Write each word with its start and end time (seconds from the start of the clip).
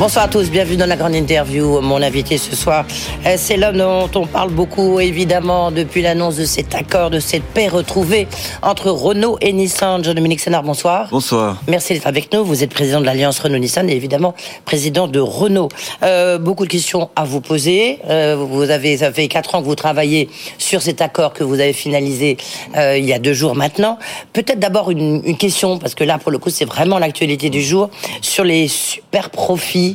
Bonsoir 0.00 0.24
à 0.24 0.28
tous, 0.28 0.50
bienvenue 0.50 0.78
dans 0.78 0.86
la 0.86 0.96
grande 0.96 1.14
interview. 1.14 1.78
Mon 1.82 2.00
invité 2.00 2.38
ce 2.38 2.56
soir, 2.56 2.86
euh, 3.26 3.34
c'est 3.36 3.58
l'homme 3.58 3.76
dont 3.76 4.08
on 4.14 4.26
parle 4.26 4.50
beaucoup, 4.50 4.98
évidemment, 4.98 5.70
depuis 5.70 6.00
l'annonce 6.00 6.36
de 6.36 6.46
cet 6.46 6.74
accord, 6.74 7.10
de 7.10 7.20
cette 7.20 7.42
paix 7.42 7.68
retrouvée 7.68 8.26
entre 8.62 8.88
Renault 8.90 9.36
et 9.42 9.52
Nissan. 9.52 10.02
Jean-Dominique 10.02 10.40
Sénard, 10.40 10.62
bonsoir. 10.62 11.08
Bonsoir. 11.10 11.60
Merci 11.68 11.92
d'être 11.92 12.06
avec 12.06 12.32
nous. 12.32 12.42
Vous 12.46 12.64
êtes 12.64 12.72
président 12.72 13.02
de 13.02 13.04
l'Alliance 13.04 13.40
Renault-Nissan 13.40 13.90
et 13.90 13.92
évidemment 13.94 14.34
président 14.64 15.06
de 15.06 15.20
Renault. 15.20 15.68
Euh, 16.02 16.38
beaucoup 16.38 16.64
de 16.64 16.70
questions 16.70 17.10
à 17.14 17.24
vous 17.24 17.42
poser. 17.42 17.98
Euh, 18.08 18.36
vous 18.36 18.70
avez, 18.70 18.96
ça 18.96 19.12
fait 19.12 19.28
quatre 19.28 19.54
ans 19.54 19.60
que 19.60 19.66
vous 19.66 19.74
travaillez 19.74 20.30
sur 20.56 20.80
cet 20.80 21.02
accord 21.02 21.34
que 21.34 21.44
vous 21.44 21.60
avez 21.60 21.74
finalisé 21.74 22.38
euh, 22.74 22.96
il 22.96 23.04
y 23.04 23.12
a 23.12 23.18
deux 23.18 23.34
jours 23.34 23.54
maintenant. 23.54 23.98
Peut-être 24.32 24.60
d'abord 24.60 24.90
une, 24.90 25.20
une 25.26 25.36
question, 25.36 25.76
parce 25.76 25.94
que 25.94 26.04
là, 26.04 26.16
pour 26.16 26.30
le 26.30 26.38
coup, 26.38 26.48
c'est 26.48 26.64
vraiment 26.64 26.98
l'actualité 26.98 27.50
du 27.50 27.60
jour, 27.60 27.90
sur 28.22 28.44
les 28.44 28.66
super 28.66 29.28
profits 29.28 29.89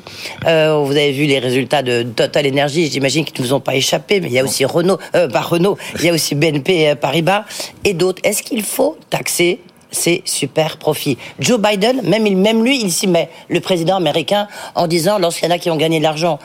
euh, 0.46 0.82
vous 0.84 0.92
avez 0.92 1.12
vu 1.12 1.26
les 1.26 1.40
résultats 1.40 1.82
de 1.82 2.04
Total 2.04 2.48
Energy, 2.48 2.90
j'imagine 2.90 3.26
qu'ils 3.26 3.42
ne 3.42 3.48
vous 3.48 3.54
ont 3.54 3.60
pas 3.60 3.76
échappé, 3.76 4.20
mais 4.22 4.28
il 4.28 4.34
y 4.34 4.40
a 4.40 4.44
aussi 4.44 4.66
Renault, 4.66 5.00
euh, 5.16 5.28
pas 5.28 5.42
Renault, 5.42 5.78
il 6.00 6.06
y 6.06 6.10
a 6.10 6.14
aussi 6.14 6.36
BNP 6.36 6.90
euh, 6.90 6.96
Paribas 6.96 7.46
et 7.84 7.94
d'autres. 7.94 8.22
Est-ce 8.24 8.44
qu'il 8.44 8.64
faut 8.64 8.98
taxer 9.10 9.60
ces 9.92 10.22
super 10.26 10.78
profits? 10.78 11.18
Joe 11.40 11.60
Biden, 11.60 12.02
même, 12.04 12.24
même 12.40 12.64
lui, 12.64 12.82
il 12.82 12.92
s'y 12.92 13.08
met, 13.08 13.30
le 13.50 13.60
président 13.60 13.96
américain, 13.96 14.48
en 14.76 14.88
disant, 14.88 15.20
lorsqu'il 15.20 15.48
y 15.48 15.52
en 15.52 15.56
a 15.56 15.60
qui 15.60 15.70
ont 15.70 15.78
gagné 15.78 16.00
de 16.00 16.04
l'argent 16.04 16.40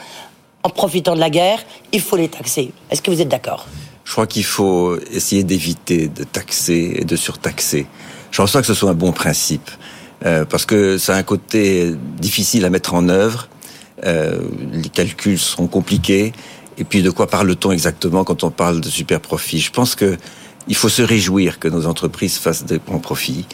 en 0.62 0.68
profitant 0.68 1.14
de 1.14 1.20
la 1.20 1.30
guerre, 1.30 1.60
il 1.92 2.00
faut 2.00 2.16
les 2.16 2.28
taxer. 2.28 2.72
Est-ce 2.90 3.02
que 3.02 3.10
vous 3.10 3.20
êtes 3.20 3.28
d'accord? 3.28 3.66
Je 4.04 4.12
crois 4.12 4.26
qu'il 4.26 4.44
faut 4.44 4.98
essayer 5.12 5.44
d'éviter 5.44 6.08
de 6.08 6.24
taxer 6.24 6.94
et 6.96 7.04
de 7.04 7.16
surtaxer. 7.16 7.86
Je 8.30 8.36
pense 8.36 8.52
pas 8.52 8.60
que 8.60 8.66
ce 8.66 8.74
soit 8.74 8.90
un 8.90 8.94
bon 8.94 9.12
principe. 9.12 9.70
Euh, 10.26 10.44
parce 10.44 10.66
que 10.66 10.98
ça 10.98 11.14
a 11.14 11.18
un 11.18 11.22
côté 11.22 11.94
difficile 12.18 12.64
à 12.64 12.70
mettre 12.70 12.94
en 12.94 13.08
œuvre. 13.08 13.48
Euh, 14.04 14.40
les 14.72 14.88
calculs 14.88 15.38
seront 15.38 15.66
compliqués. 15.66 16.32
Et 16.78 16.84
puis 16.84 17.02
de 17.02 17.10
quoi 17.10 17.26
parle-t-on 17.26 17.72
exactement 17.72 18.24
quand 18.24 18.44
on 18.44 18.50
parle 18.50 18.80
de 18.80 18.88
super 18.88 19.20
profit 19.20 19.60
Je 19.60 19.70
pense 19.70 19.94
que 19.94 20.16
il 20.68 20.76
faut 20.76 20.88
se 20.88 21.02
réjouir 21.02 21.58
que 21.58 21.68
nos 21.68 21.86
entreprises 21.86 22.38
fassent 22.38 22.64
des 22.64 22.78
bons 22.78 22.98
profits. 22.98 23.46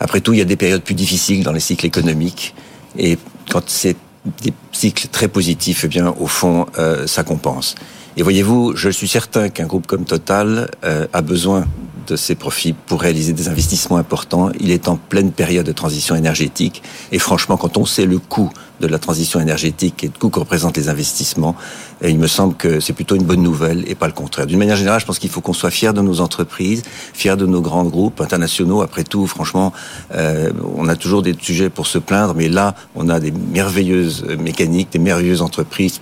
Après 0.00 0.20
tout, 0.20 0.32
il 0.32 0.38
y 0.38 0.42
a 0.42 0.46
des 0.46 0.56
périodes 0.56 0.82
plus 0.82 0.94
difficiles 0.94 1.44
dans 1.44 1.52
les 1.52 1.60
cycles 1.60 1.86
économiques. 1.86 2.54
Et 2.98 3.18
quand 3.50 3.68
c'est 3.68 3.96
des 4.42 4.52
cycles 4.72 5.08
très 5.08 5.28
positifs, 5.28 5.84
eh 5.84 5.88
bien, 5.88 6.14
au 6.18 6.26
fond, 6.26 6.66
euh, 6.78 7.06
ça 7.06 7.22
compense. 7.22 7.74
Et 8.16 8.22
voyez-vous, 8.22 8.74
je 8.74 8.88
suis 8.88 9.08
certain 9.08 9.48
qu'un 9.48 9.66
groupe 9.66 9.86
comme 9.86 10.04
Total 10.04 10.70
euh, 10.84 11.06
a 11.12 11.22
besoin 11.22 11.66
de 12.06 12.16
ses 12.16 12.34
profits 12.34 12.72
pour 12.72 13.00
réaliser 13.00 13.32
des 13.32 13.48
investissements 13.48 13.96
importants. 13.96 14.50
Il 14.60 14.70
est 14.70 14.88
en 14.88 14.96
pleine 14.96 15.32
période 15.32 15.66
de 15.66 15.72
transition 15.72 16.14
énergétique. 16.14 16.82
Et 17.12 17.18
franchement, 17.18 17.56
quand 17.56 17.76
on 17.76 17.84
sait 17.84 18.06
le 18.06 18.18
coût 18.18 18.50
de 18.80 18.86
la 18.86 18.98
transition 18.98 19.40
énergétique 19.40 20.04
et 20.04 20.06
le 20.08 20.12
coût 20.12 20.28
que 20.28 20.38
représentent 20.38 20.76
les 20.76 20.88
investissements, 20.88 21.56
il 22.02 22.18
me 22.18 22.26
semble 22.26 22.54
que 22.54 22.80
c'est 22.80 22.92
plutôt 22.92 23.16
une 23.16 23.24
bonne 23.24 23.42
nouvelle 23.42 23.84
et 23.88 23.94
pas 23.94 24.06
le 24.06 24.12
contraire. 24.12 24.46
D'une 24.46 24.58
manière 24.58 24.76
générale, 24.76 25.00
je 25.00 25.06
pense 25.06 25.18
qu'il 25.18 25.30
faut 25.30 25.40
qu'on 25.40 25.54
soit 25.54 25.70
fier 25.70 25.94
de 25.94 26.02
nos 26.02 26.20
entreprises, 26.20 26.82
fier 27.14 27.36
de 27.36 27.46
nos 27.46 27.62
grands 27.62 27.84
groupes 27.84 28.20
internationaux. 28.20 28.82
Après 28.82 29.04
tout, 29.04 29.26
franchement, 29.26 29.72
euh, 30.14 30.52
on 30.76 30.88
a 30.88 30.96
toujours 30.96 31.22
des 31.22 31.34
sujets 31.40 31.70
pour 31.70 31.86
se 31.86 31.98
plaindre, 31.98 32.34
mais 32.34 32.48
là, 32.48 32.74
on 32.94 33.08
a 33.08 33.18
des 33.18 33.30
merveilleuses 33.30 34.24
mécaniques, 34.38 34.92
des 34.92 34.98
merveilleuses 34.98 35.42
entreprises 35.42 36.00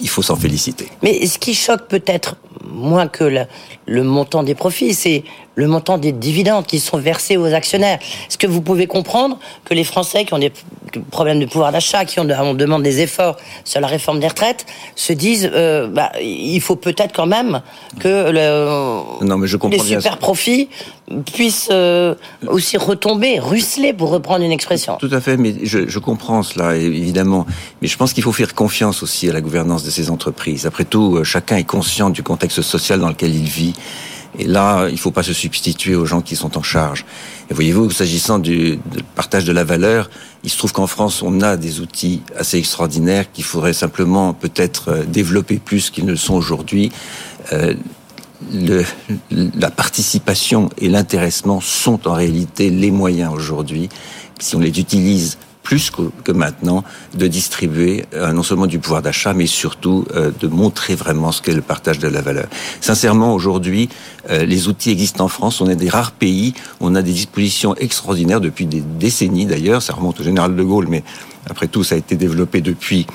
il 0.00 0.08
faut 0.08 0.22
s'en 0.22 0.36
féliciter. 0.36 0.88
Mais 1.02 1.26
ce 1.26 1.38
qui 1.38 1.54
choque 1.54 1.88
peut-être 1.88 2.36
moins 2.64 3.08
que 3.08 3.24
le, 3.86 4.02
montant 4.02 4.42
des 4.42 4.54
profits, 4.54 4.94
c'est 4.94 5.24
le 5.54 5.66
montant 5.66 5.98
des 5.98 6.12
dividendes 6.12 6.66
qui 6.66 6.80
sont 6.80 6.98
versés 6.98 7.36
aux 7.36 7.52
actionnaires. 7.52 7.98
Est-ce 8.28 8.38
que 8.38 8.46
vous 8.46 8.60
pouvez 8.60 8.86
comprendre 8.86 9.38
que 9.64 9.74
les 9.74 9.84
Français 9.84 10.24
qui 10.24 10.34
ont 10.34 10.38
des 10.38 10.52
problèmes 11.10 11.40
de 11.40 11.46
pouvoir 11.46 11.72
d'achat, 11.72 12.04
qui 12.04 12.20
ont 12.20 12.28
on 12.40 12.54
demande 12.54 12.82
des 12.82 13.00
efforts 13.00 13.36
sur 13.64 13.80
la 13.80 13.86
réforme 13.86 14.20
des 14.20 14.28
retraites, 14.28 14.66
se 14.96 15.12
disent 15.12 15.50
euh, 15.52 15.88
bah, 15.88 16.12
il 16.20 16.60
faut 16.60 16.76
peut-être 16.76 17.14
quand 17.14 17.26
même 17.26 17.62
que 18.00 18.30
le, 18.30 19.24
non, 19.24 19.38
mais 19.38 19.46
je 19.46 19.56
les 19.68 19.78
super 19.78 20.18
profits 20.18 20.68
puissent 21.32 21.68
euh, 21.70 22.14
aussi 22.46 22.76
retomber, 22.76 23.38
ruisseler, 23.38 23.92
pour 23.92 24.10
reprendre 24.10 24.44
une 24.44 24.52
expression. 24.52 24.96
Tout 24.96 25.10
à 25.12 25.20
fait, 25.20 25.36
mais 25.36 25.54
je, 25.62 25.88
je 25.88 25.98
comprends 25.98 26.42
cela, 26.42 26.76
évidemment. 26.76 27.46
Mais 27.82 27.88
je 27.88 27.96
pense 27.96 28.12
qu'il 28.12 28.22
faut 28.22 28.32
faire 28.32 28.54
confiance 28.54 29.02
aussi 29.02 29.28
à 29.28 29.32
la 29.32 29.40
gouvernance 29.40 29.84
de 29.84 29.90
ces 29.90 30.10
entreprises. 30.10 30.66
Après 30.66 30.84
tout, 30.84 31.16
euh, 31.16 31.24
chacun 31.24 31.56
est 31.56 31.64
conscient 31.64 32.10
du 32.10 32.22
contexte 32.22 32.62
social 32.62 33.00
dans 33.00 33.08
lequel 33.08 33.34
il 33.34 33.44
vit. 33.44 33.74
Et 34.38 34.44
là, 34.44 34.86
il 34.88 34.94
ne 34.94 34.98
faut 34.98 35.10
pas 35.10 35.22
se 35.22 35.32
substituer 35.32 35.94
aux 35.94 36.06
gens 36.06 36.20
qui 36.20 36.36
sont 36.36 36.58
en 36.58 36.62
charge. 36.62 37.04
Et 37.50 37.54
voyez-vous, 37.54 37.90
s'agissant 37.90 38.38
du, 38.38 38.78
partage 39.14 39.44
de 39.44 39.52
la 39.52 39.64
valeur, 39.64 40.10
il 40.42 40.50
se 40.50 40.58
trouve 40.58 40.72
qu'en 40.72 40.86
France, 40.86 41.22
on 41.22 41.40
a 41.40 41.56
des 41.56 41.80
outils 41.80 42.22
assez 42.36 42.58
extraordinaires 42.58 43.30
qu'il 43.32 43.44
faudrait 43.44 43.72
simplement 43.72 44.34
peut-être 44.34 44.88
euh, 44.88 45.04
développer 45.04 45.58
plus 45.58 45.90
qu'ils 45.90 46.04
ne 46.04 46.10
le 46.10 46.16
sont 46.16 46.34
aujourd'hui. 46.34 46.90
Euh, 47.52 47.74
la 49.30 49.70
participation 49.70 50.68
et 50.78 50.88
l'intéressement 50.88 51.60
sont 51.60 52.08
en 52.08 52.12
réalité 52.12 52.68
les 52.68 52.90
moyens 52.90 53.32
aujourd'hui. 53.32 53.88
Si 54.38 54.56
on 54.56 54.60
les 54.60 54.78
utilise 54.80 55.38
plus 55.64 55.90
que, 55.90 56.32
maintenant, 56.32 56.84
de 57.14 57.26
distribuer 57.26 58.04
euh, 58.14 58.32
non 58.32 58.44
seulement 58.44 58.66
du 58.66 58.78
pouvoir 58.78 59.02
d'achat, 59.02 59.32
mais 59.32 59.46
surtout 59.46 60.04
euh, 60.14 60.30
de 60.38 60.46
montrer 60.46 60.94
vraiment 60.94 61.32
ce 61.32 61.42
qu'est 61.42 61.54
le 61.54 61.62
partage 61.62 61.98
de 61.98 62.06
la 62.06 62.20
valeur. 62.20 62.46
Sincèrement, 62.80 63.34
aujourd'hui, 63.34 63.88
euh, 64.30 64.44
les 64.44 64.68
outils 64.68 64.90
existent 64.90 65.24
en 65.24 65.28
France. 65.28 65.60
On 65.62 65.68
est 65.68 65.74
des 65.74 65.88
rares 65.88 66.12
pays. 66.12 66.54
On 66.80 66.94
a 66.94 67.02
des 67.02 67.12
dispositions 67.12 67.74
extraordinaires 67.76 68.42
depuis 68.42 68.66
des 68.66 68.82
décennies 68.82 69.46
d'ailleurs. 69.46 69.82
Ça 69.82 69.94
remonte 69.94 70.20
au 70.20 70.22
général 70.22 70.54
de 70.54 70.62
Gaulle, 70.62 70.86
mais 70.88 71.02
après 71.48 71.66
tout, 71.66 71.82
ça 71.82 71.94
a 71.94 71.98
été 71.98 72.14
développé 72.14 72.60
depuis 72.60 73.06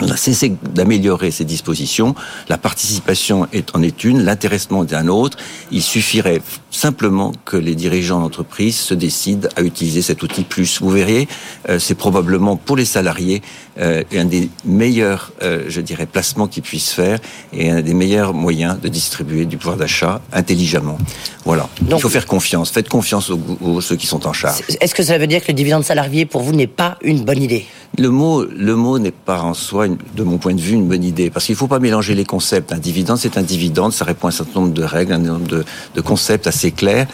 on 0.00 0.08
a 0.08 0.16
cessé 0.16 0.52
d'améliorer 0.74 1.30
ces 1.30 1.44
dispositions. 1.44 2.14
La 2.48 2.58
participation 2.58 3.48
est 3.52 3.74
en 3.74 3.82
est 3.82 4.04
une, 4.04 4.24
l'intéressement 4.24 4.84
est 4.84 4.94
un 4.94 5.08
autre. 5.08 5.38
Il 5.70 5.82
suffirait 5.82 6.40
simplement 6.70 7.32
que 7.44 7.56
les 7.56 7.74
dirigeants 7.74 8.20
d'entreprise 8.20 8.76
se 8.76 8.94
décident 8.94 9.48
à 9.56 9.62
utiliser 9.62 10.02
cet 10.02 10.22
outil 10.22 10.44
plus. 10.44 10.80
Vous 10.80 10.90
verriez, 10.90 11.28
euh, 11.68 11.78
c'est 11.78 11.94
probablement 11.94 12.56
pour 12.56 12.76
les 12.76 12.84
salariés 12.84 13.42
euh, 13.80 14.02
un 14.14 14.24
des 14.24 14.50
meilleurs, 14.64 15.32
euh, 15.42 15.64
je 15.68 15.80
dirais, 15.80 16.06
placements 16.06 16.48
qu'ils 16.48 16.62
puissent 16.62 16.92
faire 16.92 17.18
et 17.52 17.70
un 17.70 17.80
des 17.80 17.94
meilleurs 17.94 18.34
moyens 18.34 18.80
de 18.80 18.88
distribuer 18.88 19.46
du 19.46 19.56
pouvoir 19.56 19.76
d'achat 19.76 20.20
intelligemment. 20.32 20.98
Voilà. 21.44 21.68
Il 21.88 21.98
faut 22.00 22.08
faire 22.08 22.26
confiance. 22.26 22.70
Faites 22.70 22.88
confiance 22.88 23.30
aux, 23.30 23.40
aux 23.60 23.80
ceux 23.80 23.96
qui 23.96 24.06
sont 24.06 24.26
en 24.26 24.32
charge. 24.32 24.62
Est-ce 24.80 24.94
que 24.94 25.02
ça 25.02 25.18
veut 25.18 25.26
dire 25.26 25.42
que 25.42 25.48
le 25.48 25.54
dividende 25.54 25.84
salarié 25.84 26.26
pour 26.26 26.42
vous 26.42 26.52
n'est 26.52 26.66
pas 26.66 26.98
une 27.02 27.24
bonne 27.24 27.42
idée? 27.42 27.66
Le 27.96 28.10
mot, 28.10 28.44
le 28.44 28.76
mot 28.76 28.98
n'est 28.98 29.10
pas 29.10 29.40
en 29.40 29.54
soi 29.54 29.87
de 30.16 30.22
mon 30.22 30.38
point 30.38 30.54
de 30.54 30.60
vue, 30.60 30.74
une 30.74 30.88
bonne 30.88 31.04
idée. 31.04 31.30
Parce 31.30 31.46
qu'il 31.46 31.54
ne 31.54 31.58
faut 31.58 31.66
pas 31.66 31.78
mélanger 31.78 32.14
les 32.14 32.24
concepts. 32.24 32.72
Un 32.72 32.78
dividende, 32.78 33.18
c'est 33.18 33.38
un 33.38 33.42
dividende, 33.42 33.92
ça 33.92 34.04
répond 34.04 34.26
à 34.26 34.28
un 34.28 34.32
certain 34.32 34.60
nombre 34.60 34.72
de 34.72 34.82
règles, 34.82 35.12
un 35.12 35.18
nombre 35.18 35.46
de, 35.46 36.00
concepts 36.00 36.46
assez 36.46 36.70
clairs. 36.70 37.06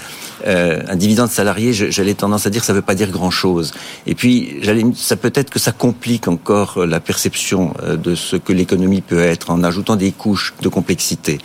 Euh, 0.47 0.83
un 0.89 0.97
dividende 0.97 1.31
salarié, 1.31 1.73
j'allais 1.73 2.15
tendance 2.15 2.47
à 2.47 2.51
dire, 2.51 2.65
ça 2.65 2.73
ne 2.73 2.79
veut 2.79 2.83
pas 2.83 2.95
dire 2.95 3.11
grand-chose. 3.11 3.73
Et 4.07 4.15
puis, 4.15 4.61
ça 4.97 5.17
peut 5.17 5.33
être 5.35 5.51
que 5.51 5.59
ça 5.59 5.73
complique 5.73 6.29
encore 6.29 6.79
euh, 6.79 6.87
la 6.87 7.01
perception 7.01 7.75
euh, 7.83 7.97
de 7.97 8.15
ce 8.15 8.37
que 8.37 8.53
l'économie 8.53 9.01
peut 9.01 9.21
être 9.21 9.51
en 9.51 9.63
ajoutant 9.63 9.97
des 9.97 10.13
couches 10.13 10.55
de 10.61 10.69
complexité. 10.69 11.39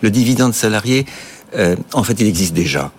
Le 0.00 0.10
dividende 0.10 0.54
salarié, 0.54 1.06
en 1.94 2.02
fait, 2.02 2.20
il 2.20 2.26
existe 2.26 2.52
déjà. 2.52 2.92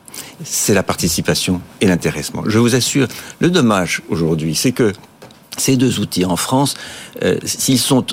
C'est 0.43 0.73
la 0.73 0.81
participation 0.81 1.61
et 1.79 1.85
l'intéressement. 1.85 2.43
Je 2.47 2.57
vous 2.57 2.73
assure, 2.73 3.07
le 3.39 3.51
dommage 3.51 4.01
aujourd'hui, 4.09 4.55
c'est 4.55 4.71
que 4.71 4.93
ces 5.57 5.77
deux 5.77 5.99
outils 5.99 6.25
en 6.25 6.35
France, 6.35 6.75
euh, 7.23 7.37
s'ils 7.43 7.79
sont 7.79 8.05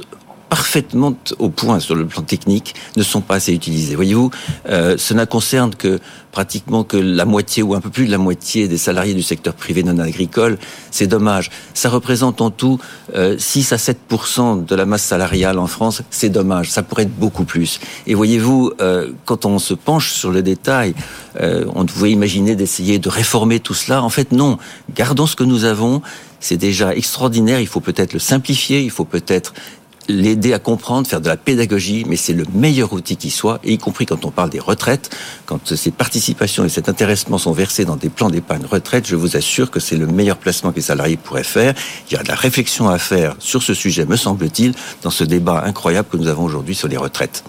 parfaitement 0.49 1.17
au 1.39 1.49
point 1.49 1.81
sur 1.81 1.95
le 1.95 2.07
plan 2.07 2.23
technique, 2.23 2.75
ne 2.97 3.03
sont 3.03 3.21
pas 3.21 3.37
assez 3.37 3.53
utilisés. 3.53 3.97
Voyez-vous, 3.97 4.31
euh, 4.69 4.97
cela 4.99 5.27
concerne 5.27 5.75
que 5.75 5.99
pratiquement 6.35 6.83
que 6.83 6.97
la 6.97 7.25
moitié 7.25 7.63
ou 7.63 7.75
un 7.75 7.81
peu 7.81 7.91
plus 7.91 8.07
de 8.07 8.11
la 8.11 8.19
moitié 8.19 8.67
des 8.67 8.77
salariés 8.77 9.15
du 9.15 9.23
secteur 9.23 9.55
privé 9.55 9.85
non 9.85 10.01
agricole. 10.01 10.59
C'est 10.91 11.07
dommage. 11.07 11.49
Ça 11.75 11.89
représente 11.89 12.41
en 12.41 12.51
tout 12.51 12.81
euh, 13.15 13.37
6 13.39 13.73
à 13.73 13.77
7% 13.77 14.67
de 14.67 14.75
la 14.75 14.85
masse 14.85 15.05
salariale 15.05 15.61
en 15.61 15.69
France. 15.69 16.03
C'est 16.11 16.31
dommage. 16.31 16.73
Ça 16.73 16.83
pourrait 16.83 17.05
être 17.05 17.17
beaucoup 17.17 17.45
plus. 17.45 17.79
Et 18.09 18.15
voyez-vous, 18.15 18.73
euh, 18.81 19.13
quand 19.27 19.47
on 19.47 19.61
se 19.61 19.75
penche 19.75 20.11
sur 20.11 20.33
le 20.33 20.43
détail, 20.43 20.95
euh, 21.41 21.67
on 21.77 21.87
pouvait 21.87 22.11
imaginer 22.11 22.57
d'essayer 22.57 22.99
de 22.99 23.09
réformer 23.09 23.61
tout 23.61 23.75
cela. 23.75 24.03
En 24.03 24.11
fait, 24.11 24.33
non. 24.33 24.59
Gardons 24.93 25.27
ce 25.27 25.37
que 25.37 25.45
nous 25.45 25.65
avons. 25.65 26.03
C'est 26.45 26.59
déjà 26.59 26.95
extraordinaire. 26.95 27.59
Il 27.59 27.67
faut 27.67 27.81
peut-être 27.81 28.13
le 28.13 28.19
simplifier. 28.19 28.83
Il 28.83 28.91
faut 28.91 29.07
peut-être 29.07 29.55
l'aider 30.09 30.53
à 30.53 30.59
comprendre, 30.59 31.09
faire 31.09 31.23
de 31.23 31.29
la 31.29 31.39
pédagogie, 31.39 32.05
mais 32.07 32.17
c'est 32.17 32.35
le 32.35 32.45
meilleur 32.53 32.93
outil 32.93 33.17
qui 33.17 33.31
soit, 33.31 33.61
et 33.65 33.73
y 33.73 33.79
compris 33.79 34.05
quand 34.05 34.27
on 34.27 34.31
parle 34.31 34.51
des 34.51 34.61
retraites, 34.61 35.09
quand 35.47 35.75
ces 35.75 35.91
participations 35.91 36.63
et 36.67 36.69
cet 36.69 36.91
intéressement 36.91 37.39
sont 37.39 37.53
versés 37.53 37.87
dans 37.87 37.97
des 37.97 38.11
plans 38.11 38.29
d'épargne 38.29 38.67
retraite, 38.67 39.09
je 39.09 39.17
vous 39.17 39.39
assure 39.39 39.71
que 39.71 39.81
c'est 39.81 39.97
le 39.97 40.07
meilleur 40.07 40.37
placement 40.37 40.73
que 40.73 40.77
les 40.77 40.83
salariés 40.83 41.17
pourraient 41.17 41.43
faire. 41.43 41.73
Il 42.11 42.15
y 42.15 42.19
a 42.19 42.23
de 42.23 42.29
la 42.29 42.35
réflexion 42.35 42.91
à 42.91 42.99
faire 42.99 43.37
sur 43.39 43.63
ce 43.63 43.73
sujet, 43.73 44.05
me 44.05 44.17
semble-t-il, 44.17 44.75
dans 45.01 45.09
ce 45.09 45.25
débat 45.25 45.63
incroyable 45.65 46.09
que 46.11 46.19
nous 46.19 46.29
avons 46.29 46.45
aujourd'hui 46.45 46.75
sur 46.75 46.89
les 46.89 46.99
retraites. 46.99 47.43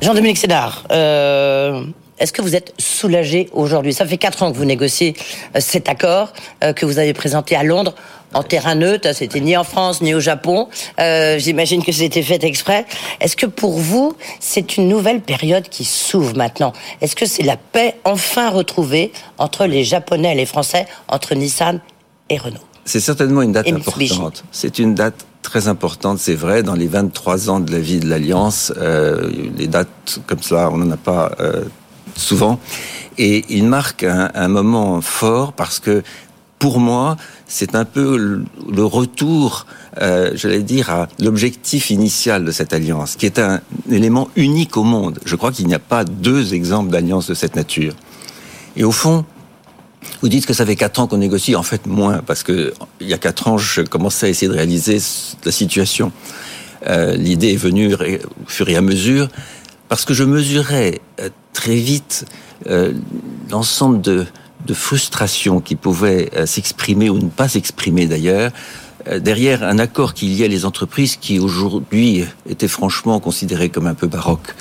Jean-Dominique 0.00 0.38
Sénard, 0.38 0.84
euh, 0.90 1.84
est-ce 2.18 2.32
que 2.32 2.42
vous 2.42 2.56
êtes 2.56 2.72
soulagé 2.78 3.48
aujourd'hui? 3.52 3.92
Ça 3.92 4.06
fait 4.06 4.16
quatre 4.16 4.42
ans 4.42 4.52
que 4.52 4.56
vous 4.56 4.64
négociez 4.64 5.14
euh, 5.54 5.60
cet 5.60 5.88
accord 5.88 6.32
euh, 6.64 6.72
que 6.72 6.86
vous 6.86 6.98
avez 6.98 7.12
présenté 7.12 7.56
à 7.56 7.62
Londres 7.62 7.94
en 8.32 8.42
terrain 8.42 8.74
neutre. 8.74 9.14
C'était 9.14 9.40
ni 9.40 9.56
en 9.56 9.64
France 9.64 10.00
ni 10.00 10.14
au 10.14 10.20
Japon. 10.20 10.68
Euh, 10.98 11.38
J'imagine 11.38 11.84
que 11.84 11.92
c'était 11.92 12.22
fait 12.22 12.42
exprès. 12.44 12.86
Est-ce 13.20 13.36
que 13.36 13.46
pour 13.46 13.78
vous, 13.78 14.14
c'est 14.40 14.76
une 14.76 14.88
nouvelle 14.88 15.20
période 15.20 15.68
qui 15.68 15.84
s'ouvre 15.84 16.36
maintenant? 16.36 16.72
Est-ce 17.00 17.16
que 17.16 17.26
c'est 17.26 17.42
la 17.42 17.56
paix 17.56 17.96
enfin 18.04 18.50
retrouvée 18.50 19.12
entre 19.38 19.66
les 19.66 19.84
Japonais 19.84 20.32
et 20.32 20.36
les 20.36 20.46
Français, 20.46 20.86
entre 21.08 21.34
Nissan 21.34 21.80
et 22.30 22.38
Renault? 22.38 22.60
C'est 22.84 23.00
certainement 23.00 23.42
une 23.42 23.52
date 23.52 23.68
importante. 23.68 24.44
C'est 24.52 24.78
une 24.78 24.94
date 24.94 25.26
très 25.42 25.68
importante, 25.68 26.18
c'est 26.18 26.34
vrai, 26.34 26.62
dans 26.62 26.74
les 26.74 26.86
23 26.86 27.50
ans 27.50 27.60
de 27.60 27.70
la 27.70 27.78
vie 27.78 28.00
de 28.00 28.08
l'Alliance. 28.08 28.72
Euh, 28.76 29.30
les 29.56 29.66
dates 29.66 30.20
comme 30.26 30.42
ça, 30.42 30.70
on 30.72 30.78
n'en 30.78 30.90
a 30.90 30.96
pas 30.96 31.32
euh, 31.40 31.64
souvent. 32.16 32.58
Et 33.18 33.44
il 33.48 33.64
marque 33.64 34.04
un, 34.04 34.30
un, 34.34 34.48
moment 34.48 35.00
fort 35.00 35.52
parce 35.52 35.78
que 35.78 36.02
pour 36.58 36.80
moi, 36.80 37.16
c'est 37.46 37.74
un 37.74 37.84
peu 37.84 38.16
le 38.16 38.84
retour, 38.84 39.66
euh, 40.00 40.32
j'allais 40.34 40.62
dire, 40.62 40.90
à 40.90 41.08
l'objectif 41.20 41.90
initial 41.90 42.44
de 42.44 42.50
cette 42.50 42.72
alliance, 42.72 43.16
qui 43.16 43.26
est 43.26 43.38
un 43.38 43.60
élément 43.90 44.28
unique 44.36 44.76
au 44.76 44.82
monde. 44.82 45.18
Je 45.24 45.36
crois 45.36 45.52
qu'il 45.52 45.66
n'y 45.66 45.74
a 45.74 45.78
pas 45.78 46.04
deux 46.04 46.54
exemples 46.54 46.90
d'alliance 46.90 47.28
de 47.28 47.34
cette 47.34 47.56
nature. 47.56 47.94
Et 48.76 48.84
au 48.84 48.92
fond, 48.92 49.24
vous 50.22 50.28
dites 50.28 50.46
que 50.46 50.54
ça 50.54 50.64
fait 50.64 50.76
quatre 50.76 50.98
ans 50.98 51.06
qu'on 51.06 51.18
négocie, 51.18 51.56
en 51.56 51.62
fait 51.62 51.86
moins, 51.86 52.18
parce 52.26 52.42
que 52.42 52.72
il 53.00 53.08
y 53.08 53.14
a 53.14 53.18
quatre 53.18 53.48
ans, 53.48 53.58
je 53.58 53.82
commençais 53.82 54.26
à 54.26 54.28
essayer 54.28 54.48
de 54.48 54.54
réaliser 54.54 54.98
la 55.44 55.52
situation. 55.52 56.12
Euh, 56.86 57.16
L'idée 57.16 57.52
est 57.52 57.56
venue 57.56 57.94
au 57.94 58.48
fur 58.48 58.68
et 58.68 58.76
à 58.76 58.80
mesure, 58.80 59.28
parce 59.88 60.04
que 60.04 60.14
je 60.14 60.24
mesurais 60.24 61.00
euh, 61.20 61.28
très 61.52 61.76
vite 61.76 62.26
euh, 62.68 62.92
l'ensemble 63.50 64.00
de, 64.00 64.26
de 64.66 64.74
frustrations 64.74 65.60
qui 65.60 65.76
pouvaient 65.76 66.30
euh, 66.36 66.46
s'exprimer 66.46 67.10
ou 67.10 67.18
ne 67.18 67.28
pas 67.28 67.48
s'exprimer 67.48 68.06
d'ailleurs 68.06 68.52
euh, 69.08 69.20
derrière 69.20 69.62
un 69.62 69.78
accord 69.78 70.14
qui 70.14 70.26
liait 70.26 70.48
les 70.48 70.64
entreprises 70.64 71.16
qui 71.16 71.38
aujourd'hui 71.38 72.24
étaient 72.48 72.68
franchement 72.68 73.20
considérées 73.20 73.68
comme 73.68 73.86
un 73.86 73.94
peu 73.94 74.06
baroques. 74.06 74.54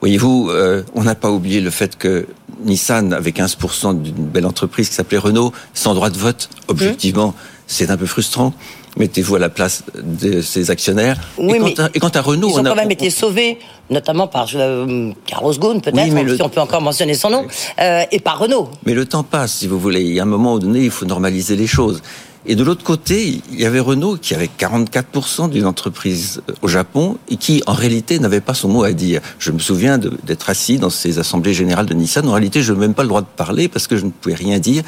Voyez-vous, 0.00 0.50
euh, 0.50 0.82
on 0.94 1.04
n'a 1.04 1.14
pas 1.14 1.30
oublié 1.30 1.60
le 1.60 1.70
fait 1.70 1.96
que 1.96 2.26
Nissan 2.64 3.12
avait 3.12 3.30
15% 3.30 4.02
d'une 4.02 4.26
belle 4.26 4.46
entreprise 4.46 4.88
qui 4.88 4.94
s'appelait 4.94 5.18
Renault, 5.18 5.52
sans 5.72 5.94
droit 5.94 6.10
de 6.10 6.18
vote. 6.18 6.50
Objectivement, 6.68 7.34
c'est 7.66 7.90
un 7.90 7.96
peu 7.96 8.06
frustrant 8.06 8.52
mettez-vous 8.96 9.36
à 9.36 9.38
la 9.38 9.48
place 9.48 9.84
de 10.02 10.40
ces 10.40 10.70
actionnaires. 10.70 11.16
Oui, 11.38 11.56
et, 11.56 11.58
quant 11.58 11.84
à, 11.84 11.90
et, 11.94 11.98
quant 11.98 12.08
à, 12.08 12.20
Renault, 12.20 12.48
ils 12.50 12.58
ont 12.58 12.62
on 12.62 12.64
a, 12.66 12.68
quand 12.70 12.76
même 12.76 12.90
été 12.90 13.10
sauvés, 13.10 13.58
notamment 13.90 14.28
par 14.28 14.48
euh, 14.54 15.12
Carlos 15.26 15.54
Ghosn, 15.54 15.80
peut-être, 15.80 16.14
oui, 16.14 16.22
le... 16.22 16.36
si 16.36 16.42
on 16.42 16.48
peut 16.48 16.60
encore 16.60 16.82
mentionner 16.82 17.14
son 17.14 17.30
nom, 17.30 17.46
euh, 17.80 18.04
et 18.10 18.20
par 18.20 18.38
Renault. 18.38 18.68
Mais 18.86 18.94
le 18.94 19.06
temps 19.06 19.24
passe, 19.24 19.54
si 19.54 19.66
vous 19.66 19.78
voulez. 19.78 20.02
Il 20.02 20.14
y 20.14 20.20
a 20.20 20.22
un 20.22 20.26
moment 20.26 20.58
donné, 20.58 20.80
il 20.84 20.90
faut 20.90 21.06
normaliser 21.06 21.56
les 21.56 21.66
choses. 21.66 22.02
Et 22.46 22.56
de 22.56 22.62
l'autre 22.62 22.84
côté, 22.84 23.40
il 23.50 23.58
y 23.58 23.64
avait 23.64 23.80
Renault 23.80 24.18
qui 24.20 24.34
avait 24.34 24.50
44% 24.58 25.48
d'une 25.48 25.64
entreprise 25.64 26.42
au 26.60 26.68
Japon 26.68 27.16
et 27.30 27.36
qui, 27.36 27.62
en 27.66 27.72
réalité, 27.72 28.18
n'avait 28.18 28.42
pas 28.42 28.52
son 28.52 28.68
mot 28.68 28.84
à 28.84 28.92
dire. 28.92 29.22
Je 29.38 29.50
me 29.50 29.58
souviens 29.58 29.96
d'être 29.96 30.50
assis 30.50 30.76
dans 30.76 30.90
ces 30.90 31.18
assemblées 31.18 31.54
générales 31.54 31.86
de 31.86 31.94
Nissan. 31.94 32.28
En 32.28 32.32
réalité, 32.32 32.62
je 32.62 32.74
n'ai 32.74 32.80
même 32.80 32.92
pas 32.92 33.02
le 33.02 33.08
droit 33.08 33.22
de 33.22 33.26
parler 33.34 33.68
parce 33.68 33.86
que 33.86 33.96
je 33.96 34.04
ne 34.04 34.10
pouvais 34.10 34.34
rien 34.34 34.58
dire. 34.58 34.82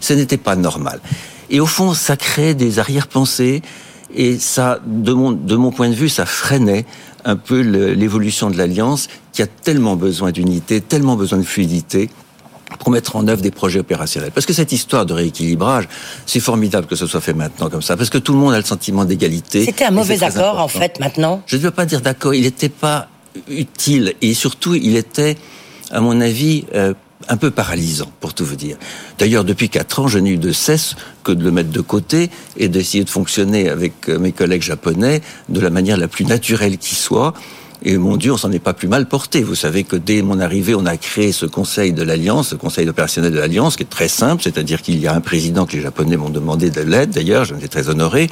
Ce 0.00 0.12
n'était 0.12 0.36
pas 0.36 0.54
normal. 0.54 1.00
Et 1.52 1.60
au 1.60 1.66
fond, 1.66 1.94
ça 1.94 2.16
crée 2.16 2.54
des 2.54 2.78
arrière-pensées 2.80 3.62
et 4.14 4.38
ça, 4.38 4.80
de 4.84 5.12
mon, 5.12 5.32
de 5.32 5.54
mon 5.54 5.70
point 5.70 5.88
de 5.88 5.94
vue, 5.94 6.08
ça 6.08 6.26
freinait 6.26 6.84
un 7.24 7.36
peu 7.36 7.60
l'évolution 7.60 8.50
de 8.50 8.56
l'Alliance 8.56 9.08
qui 9.32 9.42
a 9.42 9.46
tellement 9.46 9.94
besoin 9.94 10.32
d'unité, 10.32 10.80
tellement 10.80 11.14
besoin 11.14 11.38
de 11.38 11.44
fluidité 11.44 12.10
pour 12.78 12.90
mettre 12.90 13.16
en 13.16 13.28
œuvre 13.28 13.42
des 13.42 13.50
projets 13.50 13.80
opérationnels. 13.80 14.30
Parce 14.32 14.46
que 14.46 14.54
cette 14.54 14.72
histoire 14.72 15.04
de 15.04 15.12
rééquilibrage, 15.12 15.88
c'est 16.24 16.40
formidable 16.40 16.86
que 16.86 16.96
ce 16.96 17.06
soit 17.06 17.20
fait 17.20 17.34
maintenant 17.34 17.68
comme 17.68 17.82
ça, 17.82 17.96
parce 17.96 18.10
que 18.10 18.18
tout 18.18 18.32
le 18.32 18.38
monde 18.38 18.54
a 18.54 18.58
le 18.58 18.64
sentiment 18.64 19.04
d'égalité. 19.04 19.64
C'était 19.66 19.84
un 19.84 19.90
mauvais 19.90 20.22
accord, 20.24 20.58
en 20.58 20.68
fait, 20.68 20.98
maintenant? 21.00 21.42
Je 21.46 21.56
ne 21.56 21.62
veux 21.62 21.70
pas 21.70 21.84
dire 21.84 22.00
d'accord, 22.00 22.34
il 22.34 22.42
n'était 22.42 22.70
pas 22.70 23.08
utile, 23.48 24.14
et 24.22 24.32
surtout, 24.32 24.74
il 24.74 24.96
était, 24.96 25.36
à 25.90 26.00
mon 26.00 26.18
avis, 26.20 26.64
euh, 26.74 26.94
un 27.28 27.36
peu 27.36 27.50
paralysant, 27.50 28.10
pour 28.20 28.34
tout 28.34 28.44
vous 28.44 28.56
dire. 28.56 28.76
D'ailleurs, 29.18 29.44
depuis 29.44 29.68
quatre 29.68 30.00
ans, 30.00 30.08
je 30.08 30.18
n'ai 30.18 30.30
eu 30.30 30.38
de 30.38 30.52
cesse 30.52 30.96
que 31.24 31.32
de 31.32 31.44
le 31.44 31.50
mettre 31.50 31.70
de 31.70 31.80
côté 31.80 32.30
et 32.56 32.68
d'essayer 32.68 33.04
de 33.04 33.10
fonctionner 33.10 33.68
avec 33.68 34.08
mes 34.08 34.32
collègues 34.32 34.62
japonais 34.62 35.22
de 35.48 35.60
la 35.60 35.70
manière 35.70 35.96
la 35.96 36.08
plus 36.08 36.24
naturelle 36.24 36.78
qui 36.78 36.94
soit. 36.94 37.34
Et 37.84 37.96
mon 37.96 38.16
Dieu, 38.16 38.32
on 38.32 38.36
s'en 38.36 38.52
est 38.52 38.60
pas 38.60 38.74
plus 38.74 38.86
mal 38.86 39.06
porté. 39.08 39.42
Vous 39.42 39.56
savez 39.56 39.82
que 39.82 39.96
dès 39.96 40.22
mon 40.22 40.38
arrivée, 40.38 40.74
on 40.74 40.86
a 40.86 40.96
créé 40.96 41.32
ce 41.32 41.46
conseil 41.46 41.92
de 41.92 42.02
l'Alliance, 42.02 42.50
ce 42.50 42.54
conseil 42.54 42.88
opérationnel 42.88 43.32
de 43.32 43.38
l'Alliance, 43.38 43.76
qui 43.76 43.82
est 43.82 43.86
très 43.86 44.08
simple, 44.08 44.42
c'est-à-dire 44.42 44.82
qu'il 44.82 45.00
y 45.00 45.08
a 45.08 45.14
un 45.14 45.20
président 45.20 45.66
que 45.66 45.72
les 45.72 45.82
Japonais 45.82 46.16
m'ont 46.16 46.30
demandé 46.30 46.70
de 46.70 46.80
l'aide, 46.80 47.10
d'ailleurs, 47.10 47.44
j'en 47.44 47.56
étais 47.56 47.68
très 47.68 47.88
honoré, 47.88 48.30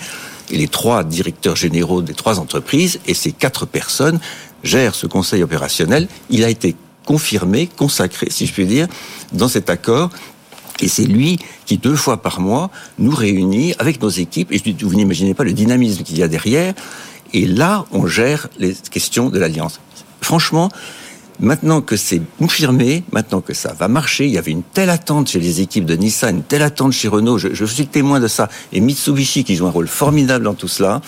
et 0.53 0.57
les 0.57 0.69
trois 0.69 1.03
directeurs 1.03 1.57
généraux 1.57 2.01
des 2.01 2.15
trois 2.15 2.39
entreprises, 2.39 3.01
et 3.09 3.15
ces 3.15 3.33
quatre 3.33 3.67
personnes 3.67 4.21
gèrent 4.63 4.95
ce 4.95 5.09
conseil 5.09 5.43
opérationnel. 5.43 6.07
Il 6.29 6.45
a 6.45 6.49
été 6.49 6.77
confirmé, 7.11 7.67
consacré, 7.67 8.29
si 8.31 8.47
je 8.47 8.53
puis 8.53 8.67
dire, 8.67 8.87
dans 9.33 9.49
cet 9.49 9.69
accord. 9.69 10.11
Et 10.79 10.87
c'est 10.87 11.07
lui 11.07 11.41
qui, 11.67 11.77
deux 11.77 11.97
fois 11.97 12.23
par 12.23 12.39
mois, 12.39 12.71
nous 13.01 13.11
réunit 13.11 13.75
avec 13.81 14.01
nos 14.01 14.09
équipes. 14.09 14.53
Et 14.53 14.63
vous 14.81 14.95
n'imaginez 14.95 15.35
pas 15.35 15.43
le 15.43 15.53
dynamisme 15.53 16.05
qu'il 16.05 16.19
y 16.19 16.23
a 16.23 16.29
derrière. 16.29 16.73
Et 17.33 17.47
là, 17.47 17.85
on 17.91 18.07
gère 18.07 18.49
les 18.61 18.75
questions 18.93 19.29
de 19.29 19.41
l'alliance. 19.41 19.81
Franchement, 20.21 20.69
maintenant 21.41 21.81
que 21.81 21.97
c'est 21.97 22.23
confirmé, 22.39 23.03
maintenant 23.11 23.41
que 23.41 23.55
ça 23.55 23.73
va 23.73 23.89
marcher, 23.89 24.27
il 24.27 24.33
y 24.33 24.39
avait 24.39 24.53
une 24.53 24.63
telle 24.63 24.91
attente 24.91 25.31
chez 25.31 25.41
les 25.41 25.61
équipes 25.61 25.87
de 25.87 25.97
Nissan, 25.97 26.37
une 26.37 26.43
telle 26.45 26.63
attente 26.63 26.93
chez 26.93 27.09
Renault, 27.09 27.39
je, 27.39 27.49
je 27.55 27.65
suis 27.65 27.89
témoin 27.89 28.21
de 28.21 28.29
ça, 28.29 28.49
et 28.73 28.81
Mitsubishi 28.81 29.43
qui 29.43 29.57
joue 29.57 29.67
un 29.67 29.71
rôle 29.71 29.89
formidable 29.89 30.45
dans 30.45 30.55
tout 30.55 30.69
cela, 30.69 31.01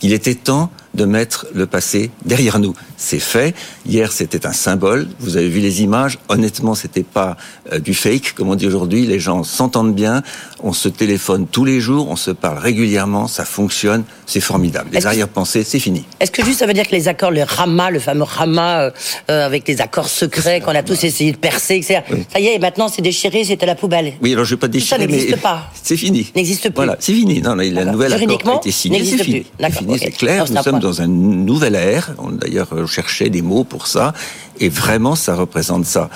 qu'il 0.00 0.12
était 0.12 0.34
temps 0.34 0.72
de 0.96 1.04
mettre 1.04 1.46
le 1.54 1.66
passé 1.66 2.10
derrière 2.24 2.58
nous. 2.58 2.74
C'est 2.96 3.20
fait. 3.20 3.54
Hier, 3.86 4.10
c'était 4.10 4.46
un 4.46 4.52
symbole. 4.52 5.06
Vous 5.20 5.36
avez 5.36 5.48
vu 5.48 5.60
les 5.60 5.82
images. 5.82 6.18
Honnêtement, 6.28 6.74
c'était 6.74 7.02
pas 7.04 7.36
euh, 7.72 7.78
du 7.78 7.94
fake, 7.94 8.32
comme 8.34 8.48
on 8.48 8.54
dit 8.54 8.66
aujourd'hui. 8.66 9.06
Les 9.06 9.20
gens 9.20 9.44
s'entendent 9.44 9.94
bien. 9.94 10.22
On 10.62 10.72
se 10.72 10.88
téléphone 10.88 11.46
tous 11.46 11.64
les 11.64 11.80
jours. 11.80 12.08
On 12.08 12.16
se 12.16 12.30
parle 12.30 12.58
régulièrement. 12.58 13.28
Ça 13.28 13.44
fonctionne. 13.44 14.04
C'est 14.24 14.40
formidable. 14.40 14.90
Les 14.92 15.06
arrière-pensées, 15.06 15.62
c'est 15.62 15.78
fini. 15.78 16.04
Est-ce 16.18 16.30
que 16.30 16.44
juste 16.44 16.58
ça 16.58 16.66
veut 16.66 16.72
dire 16.72 16.88
que 16.88 16.96
les 16.96 17.06
accords, 17.06 17.30
le 17.30 17.42
Rama, 17.42 17.90
le 17.90 18.00
fameux 18.00 18.24
Rama, 18.24 18.80
euh, 18.80 18.90
euh, 19.30 19.46
avec 19.46 19.68
les 19.68 19.80
accords 19.80 20.08
secrets 20.08 20.60
qu'on 20.60 20.74
a 20.74 20.82
tous 20.82 21.04
essayé 21.04 21.32
de 21.32 21.36
percer, 21.36 21.76
etc. 21.76 22.00
Oui. 22.10 22.26
Ça 22.32 22.40
y 22.40 22.46
est, 22.46 22.58
maintenant 22.58 22.88
c'est 22.88 23.02
déchiré, 23.02 23.44
c'est 23.44 23.62
à 23.62 23.66
la 23.66 23.74
poubelle. 23.74 24.14
Oui, 24.22 24.32
alors 24.32 24.44
je 24.44 24.54
vais 24.54 24.60
pas 24.60 24.68
déchirer, 24.68 25.00
ça 25.00 25.06
n'existe 25.06 25.40
pas. 25.40 25.70
C'est 25.82 25.96
fini. 25.96 26.32
N'existe 26.34 26.70
plus. 26.70 26.74
Voilà, 26.74 26.96
c'est 26.98 27.12
fini. 27.12 27.40
Non, 27.40 27.54
la 27.54 27.84
nouvelle 27.84 28.12
accord 28.14 28.54
a 28.54 28.56
été 28.56 28.70
signé. 28.70 29.04
C'est 29.04 29.22
fini. 29.22 29.46
C'est 29.60 29.70
fini, 29.70 29.94
okay. 29.94 30.04
c'est 30.06 30.10
clair. 30.12 30.44
Nous 30.48 30.62
sommes 30.62 30.80
dans 30.86 31.02
une 31.02 31.44
nouvelle 31.44 31.74
ère. 31.74 32.14
On 32.18 32.30
d'ailleurs 32.30 32.70
cherchait 32.86 33.28
des 33.28 33.42
mots 33.42 33.64
pour 33.64 33.86
ça. 33.86 34.14
Et 34.60 34.68
vraiment, 34.68 35.16
ça 35.16 35.34
représente 35.34 35.84
ça. 35.84 36.08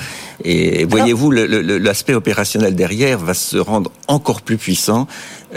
Et 0.45 0.85
voyez-vous, 0.85 1.31
l'aspect 1.31 2.15
opérationnel 2.15 2.75
derrière 2.75 3.19
va 3.19 3.35
se 3.35 3.59
rendre 3.59 3.91
encore 4.07 4.41
plus 4.43 4.57
puissant. 4.57 5.07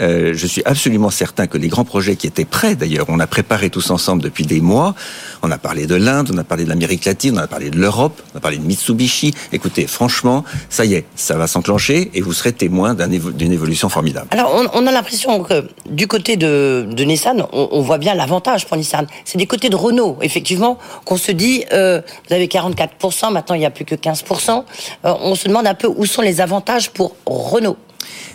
Euh, 0.00 0.32
je 0.34 0.46
suis 0.46 0.62
absolument 0.64 1.10
certain 1.10 1.46
que 1.46 1.58
les 1.58 1.68
grands 1.68 1.84
projets 1.84 2.16
qui 2.16 2.26
étaient 2.26 2.44
prêts, 2.44 2.74
d'ailleurs, 2.74 3.06
on 3.08 3.20
a 3.20 3.26
préparé 3.26 3.70
tous 3.70 3.90
ensemble 3.90 4.22
depuis 4.22 4.44
des 4.44 4.60
mois. 4.60 4.94
On 5.42 5.50
a 5.50 5.58
parlé 5.58 5.86
de 5.86 5.94
l'Inde, 5.94 6.30
on 6.32 6.38
a 6.38 6.44
parlé 6.44 6.64
de 6.64 6.68
l'Amérique 6.68 7.04
latine, 7.04 7.34
on 7.36 7.42
a 7.42 7.46
parlé 7.46 7.70
de 7.70 7.78
l'Europe, 7.78 8.20
on 8.34 8.38
a 8.38 8.40
parlé 8.40 8.58
de 8.58 8.64
Mitsubishi. 8.64 9.34
Écoutez, 9.52 9.86
franchement, 9.86 10.44
ça 10.68 10.84
y 10.84 10.94
est, 10.94 11.04
ça 11.14 11.36
va 11.36 11.46
s'enclencher 11.46 12.10
et 12.14 12.20
vous 12.20 12.32
serez 12.32 12.52
témoin 12.52 12.94
d'une 12.94 13.52
évolution 13.52 13.88
formidable. 13.88 14.28
Alors, 14.30 14.70
on, 14.74 14.86
a 14.86 14.92
l'impression 14.92 15.42
que 15.42 15.66
du 15.88 16.06
côté 16.06 16.36
de, 16.36 16.86
Nissan, 16.98 17.46
on, 17.52 17.68
on, 17.72 17.80
voit 17.80 17.98
bien 17.98 18.14
l'avantage 18.14 18.66
pour 18.66 18.76
Nissan. 18.76 19.06
C'est 19.24 19.38
du 19.38 19.46
côté 19.46 19.68
de 19.68 19.76
Renault, 19.76 20.18
effectivement, 20.22 20.78
qu'on 21.04 21.16
se 21.16 21.32
dit, 21.32 21.64
euh, 21.72 22.00
vous 22.28 22.34
avez 22.34 22.46
44%, 22.46 23.32
maintenant 23.32 23.54
il 23.54 23.60
n'y 23.60 23.66
a 23.66 23.70
plus 23.70 23.84
que 23.84 23.94
15%. 23.94 24.64
Euh, 25.04 25.14
on 25.20 25.34
se 25.34 25.48
demande 25.48 25.66
un 25.66 25.74
peu 25.74 25.88
où 25.88 26.06
sont 26.06 26.22
les 26.22 26.40
avantages 26.40 26.90
pour 26.90 27.16
Renault. 27.26 27.76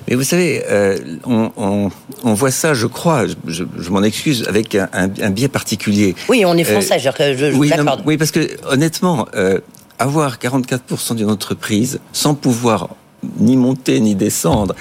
Mais 0.08 0.16
vous 0.16 0.24
savez, 0.24 0.64
euh, 0.70 0.98
on, 1.26 1.52
on, 1.58 1.90
on, 2.24 2.34
voit 2.34 2.52
ça, 2.52 2.74
je 2.74 2.88
crois, 2.88 3.26
je, 3.46 3.64
je 3.78 3.90
m'en 3.90 4.04
excuse, 4.04 4.46
avec 4.48 4.76
un, 4.76 4.90
un, 4.94 5.10
un, 5.22 5.30
biais 5.30 5.48
particulier. 5.48 6.16
Oui, 6.30 6.44
on 6.46 6.56
est 6.58 6.64
français, 6.64 6.96
euh, 6.96 7.36
je, 7.38 7.52
je 7.52 7.56
oui, 7.56 7.70
l'accorde. 7.70 8.02
Oui, 8.06 8.18
parce 8.18 8.32
que 8.32 8.48
honnêtement, 8.68 9.28
euh, 9.36 9.60
avoir 10.00 10.38
44% 10.38 11.16
d'une 11.16 11.30
entreprise 11.30 12.00
sans 12.14 12.34
pouvoir 12.34 12.90
ni 13.40 13.58
monter 13.58 14.00
ni 14.00 14.16
descendre, 14.16 14.76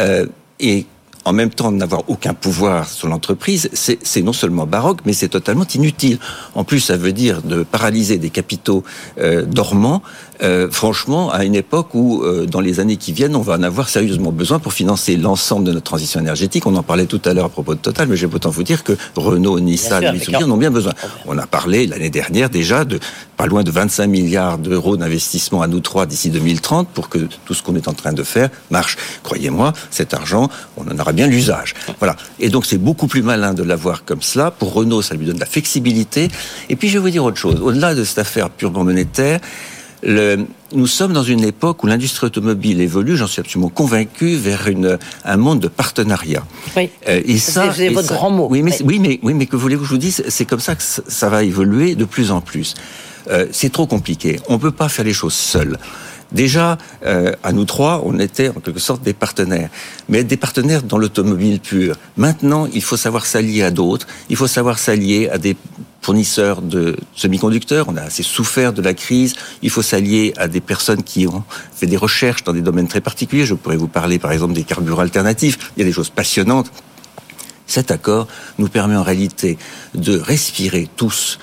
euh, 0.00 0.26
et 0.60 0.86
en 1.24 1.32
même 1.32 1.50
temps 1.50 1.72
n'avoir 1.72 2.02
aucun 2.08 2.34
pouvoir 2.34 2.88
sur 2.88 3.08
l'entreprise, 3.08 3.70
c'est 3.72 4.22
non 4.22 4.32
seulement 4.32 4.66
baroque, 4.66 5.00
mais 5.06 5.12
c'est 5.12 5.28
totalement 5.28 5.66
inutile. 5.74 6.18
En 6.54 6.64
plus, 6.64 6.80
ça 6.80 6.96
veut 6.96 7.12
dire 7.12 7.42
de 7.42 7.62
paralyser 7.62 8.18
des 8.18 8.30
capitaux 8.30 8.84
euh, 9.18 9.44
dormants, 9.44 10.02
euh, 10.42 10.68
franchement, 10.70 11.30
à 11.30 11.44
une 11.44 11.54
époque 11.54 11.94
où, 11.94 12.22
euh, 12.22 12.46
dans 12.46 12.60
les 12.60 12.80
années 12.80 12.96
qui 12.96 13.12
viennent, 13.12 13.36
on 13.36 13.40
va 13.40 13.54
en 13.54 13.62
avoir 13.62 13.88
sérieusement 13.88 14.32
besoin 14.32 14.58
pour 14.58 14.72
financer 14.72 15.16
l'ensemble 15.16 15.64
de 15.64 15.72
notre 15.72 15.84
transition 15.84 16.20
énergétique. 16.20 16.66
On 16.66 16.74
en 16.74 16.82
parlait 16.82 17.06
tout 17.06 17.20
à 17.24 17.34
l'heure 17.34 17.46
à 17.46 17.48
propos 17.48 17.74
de 17.74 17.80
Total, 17.80 18.08
mais 18.08 18.16
j'ai 18.16 18.26
autant 18.26 18.50
vous 18.50 18.62
dire 18.62 18.82
que 18.82 18.94
Renault, 19.16 19.60
Nissan, 19.60 20.12
Mitsubishi 20.12 20.42
en 20.42 20.50
ont 20.50 20.56
bien 20.56 20.70
besoin. 20.70 20.92
On 21.26 21.38
a 21.38 21.46
parlé 21.46 21.86
l'année 21.86 22.10
dernière 22.10 22.50
déjà 22.50 22.84
de 22.84 22.98
pas 23.36 23.46
loin 23.46 23.62
de 23.62 23.70
25 23.70 24.06
milliards 24.06 24.58
d'euros 24.58 24.96
d'investissement 24.96 25.62
à 25.62 25.66
nous 25.66 25.80
trois 25.80 26.06
d'ici 26.06 26.30
2030 26.30 26.88
pour 26.88 27.08
que 27.08 27.18
tout 27.44 27.54
ce 27.54 27.62
qu'on 27.62 27.76
est 27.76 27.88
en 27.88 27.92
train 27.92 28.12
de 28.12 28.22
faire 28.22 28.48
marche. 28.70 28.96
Croyez-moi, 29.22 29.72
cet 29.90 30.14
argent, 30.14 30.48
on 30.76 30.88
en 30.88 30.98
aura 30.98 31.12
bien 31.12 31.26
l'usage. 31.26 31.74
Voilà. 31.98 32.16
Et 32.40 32.48
donc 32.48 32.66
c'est 32.66 32.78
beaucoup 32.78 33.06
plus 33.06 33.22
malin 33.22 33.54
de 33.54 33.62
l'avoir 33.62 34.04
comme 34.04 34.22
cela. 34.22 34.50
Pour 34.50 34.72
Renault, 34.72 35.02
ça 35.02 35.14
lui 35.14 35.26
donne 35.26 35.36
de 35.36 35.40
la 35.40 35.46
flexibilité. 35.46 36.28
Et 36.68 36.76
puis 36.76 36.88
je 36.88 36.94
vais 36.94 37.02
vous 37.02 37.10
dire 37.10 37.24
autre 37.24 37.38
chose. 37.38 37.60
Au-delà 37.60 37.94
de 37.94 38.04
cette 38.04 38.18
affaire 38.18 38.50
purement 38.50 38.84
monétaire, 38.84 39.40
le, 40.04 40.46
nous 40.72 40.86
sommes 40.86 41.12
dans 41.12 41.22
une 41.22 41.44
époque 41.44 41.82
où 41.82 41.86
l'industrie 41.86 42.26
automobile 42.26 42.80
évolue, 42.80 43.16
j'en 43.16 43.26
suis 43.26 43.40
absolument 43.40 43.70
convaincu, 43.70 44.36
vers 44.36 44.68
une, 44.68 44.98
un 45.24 45.36
monde 45.36 45.60
de 45.60 45.68
partenariat. 45.68 46.44
Oui. 46.76 46.90
Euh, 47.08 47.20
et 47.24 47.38
ça, 47.38 47.72
c'est 47.72 47.88
votre 47.88 48.14
grand 48.14 48.30
mot. 48.30 48.46
Oui, 48.50 48.62
mais, 48.62 48.76
oui. 48.82 48.98
mais, 48.98 49.18
oui, 49.22 49.34
mais 49.34 49.46
que 49.46 49.56
voulez-vous 49.56 49.82
que 49.82 49.88
je 49.88 49.94
vous 49.94 49.98
dise? 49.98 50.22
C'est 50.28 50.44
comme 50.44 50.60
ça 50.60 50.74
que 50.74 50.82
ça 50.82 51.28
va 51.28 51.42
évoluer 51.42 51.94
de 51.94 52.04
plus 52.04 52.30
en 52.30 52.40
plus. 52.40 52.74
Euh, 53.30 53.46
c'est 53.52 53.72
trop 53.72 53.86
compliqué. 53.86 54.38
On 54.48 54.54
ne 54.54 54.58
peut 54.58 54.70
pas 54.70 54.88
faire 54.88 55.04
les 55.04 55.14
choses 55.14 55.34
seuls. 55.34 55.78
Déjà, 56.32 56.78
euh, 57.06 57.32
à 57.42 57.52
nous 57.52 57.64
trois, 57.64 58.02
on 58.04 58.18
était 58.18 58.48
en 58.48 58.54
quelque 58.60 58.80
sorte 58.80 59.02
des 59.02 59.12
partenaires, 59.12 59.70
mais 60.08 60.24
des 60.24 60.36
partenaires 60.36 60.82
dans 60.82 60.98
l'automobile 60.98 61.60
pure. 61.60 61.96
Maintenant, 62.16 62.66
il 62.72 62.82
faut 62.82 62.96
savoir 62.96 63.24
s'allier 63.24 63.62
à 63.62 63.70
d'autres, 63.70 64.06
il 64.28 64.36
faut 64.36 64.48
savoir 64.48 64.78
s'allier 64.78 65.28
à 65.28 65.38
des 65.38 65.56
fournisseurs 66.04 66.60
de 66.60 66.96
semi-conducteurs, 67.16 67.86
on 67.88 67.96
a 67.96 68.02
assez 68.02 68.22
souffert 68.22 68.74
de 68.74 68.82
la 68.82 68.92
crise, 68.92 69.36
il 69.62 69.70
faut 69.70 69.80
s'allier 69.80 70.34
à 70.36 70.48
des 70.48 70.60
personnes 70.60 71.02
qui 71.02 71.26
ont 71.26 71.44
fait 71.74 71.86
des 71.86 71.96
recherches 71.96 72.44
dans 72.44 72.52
des 72.52 72.60
domaines 72.60 72.88
très 72.88 73.00
particuliers, 73.00 73.46
je 73.46 73.54
pourrais 73.54 73.78
vous 73.78 73.88
parler 73.88 74.18
par 74.18 74.30
exemple 74.30 74.52
des 74.52 74.64
carburants 74.64 75.00
alternatifs, 75.00 75.72
il 75.76 75.80
y 75.80 75.82
a 75.82 75.86
des 75.86 75.94
choses 75.94 76.10
passionnantes. 76.10 76.70
Cet 77.66 77.90
accord 77.90 78.28
nous 78.58 78.68
permet 78.68 78.96
en 78.96 79.02
réalité 79.02 79.56
de 79.94 80.18
respirer 80.18 80.90
tous 80.94 81.38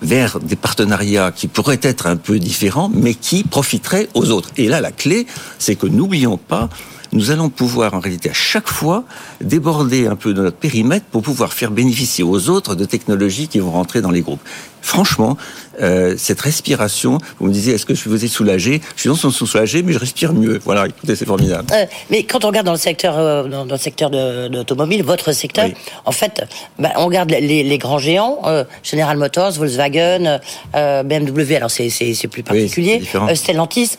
vers 0.00 0.40
des 0.40 0.56
partenariats 0.56 1.30
qui 1.30 1.46
pourraient 1.46 1.80
être 1.82 2.06
un 2.06 2.16
peu 2.16 2.38
différents, 2.38 2.90
mais 2.94 3.12
qui 3.12 3.44
profiteraient 3.44 4.08
aux 4.14 4.30
autres. 4.30 4.50
Et 4.56 4.68
là, 4.68 4.80
la 4.80 4.92
clé, 4.92 5.26
c'est 5.58 5.74
que 5.74 5.86
n'oublions 5.86 6.38
pas, 6.38 6.70
nous 7.12 7.30
allons 7.30 7.48
pouvoir 7.48 7.94
en 7.94 8.00
réalité 8.00 8.30
à 8.30 8.34
chaque 8.34 8.68
fois 8.68 9.04
déborder 9.40 10.06
un 10.06 10.16
peu 10.16 10.34
de 10.34 10.42
notre 10.42 10.56
périmètre 10.56 11.06
pour 11.06 11.22
pouvoir 11.22 11.52
faire 11.52 11.70
bénéficier 11.70 12.24
aux 12.24 12.48
autres 12.48 12.74
de 12.74 12.84
technologies 12.84 13.48
qui 13.48 13.58
vont 13.58 13.70
rentrer 13.70 14.00
dans 14.00 14.10
les 14.10 14.20
groupes. 14.20 14.40
Franchement, 14.82 15.36
euh, 15.80 16.14
cette 16.16 16.40
respiration, 16.40 17.18
vous 17.38 17.46
me 17.46 17.52
disiez, 17.52 17.74
est-ce 17.74 17.86
que 17.86 17.94
je 17.94 18.08
vous 18.08 18.24
ai 18.24 18.28
soulagé 18.28 18.80
Je 18.96 19.00
suis 19.00 19.08
non 19.08 19.14
seulement 19.14 19.36
soulagé, 19.36 19.82
mais 19.82 19.92
je 19.92 19.98
respire 19.98 20.32
mieux. 20.32 20.60
Voilà, 20.64 20.86
écoutez, 20.86 21.14
c'est 21.16 21.26
formidable. 21.26 21.66
Euh, 21.72 21.86
mais 22.10 22.24
quand 22.24 22.44
on 22.44 22.48
regarde 22.48 22.66
dans 22.66 22.72
le 22.72 22.78
secteur, 22.78 23.18
euh, 23.18 23.44
dans, 23.44 23.64
le 23.64 23.76
secteur 23.76 24.10
de, 24.10 24.48
l'automobile, 24.48 25.02
votre 25.02 25.32
secteur, 25.32 25.68
en 26.04 26.12
fait, 26.12 26.44
bah, 26.78 26.90
on 26.96 27.06
regarde 27.06 27.30
les, 27.30 27.78
grands 27.78 27.98
géants, 27.98 28.42
General 28.82 29.16
Motors, 29.16 29.52
Volkswagen, 29.52 30.40
BMW. 30.74 31.54
Alors 31.56 31.70
c'est 31.70 32.28
plus 32.28 32.42
particulier. 32.42 33.02
Stellantis. 33.34 33.92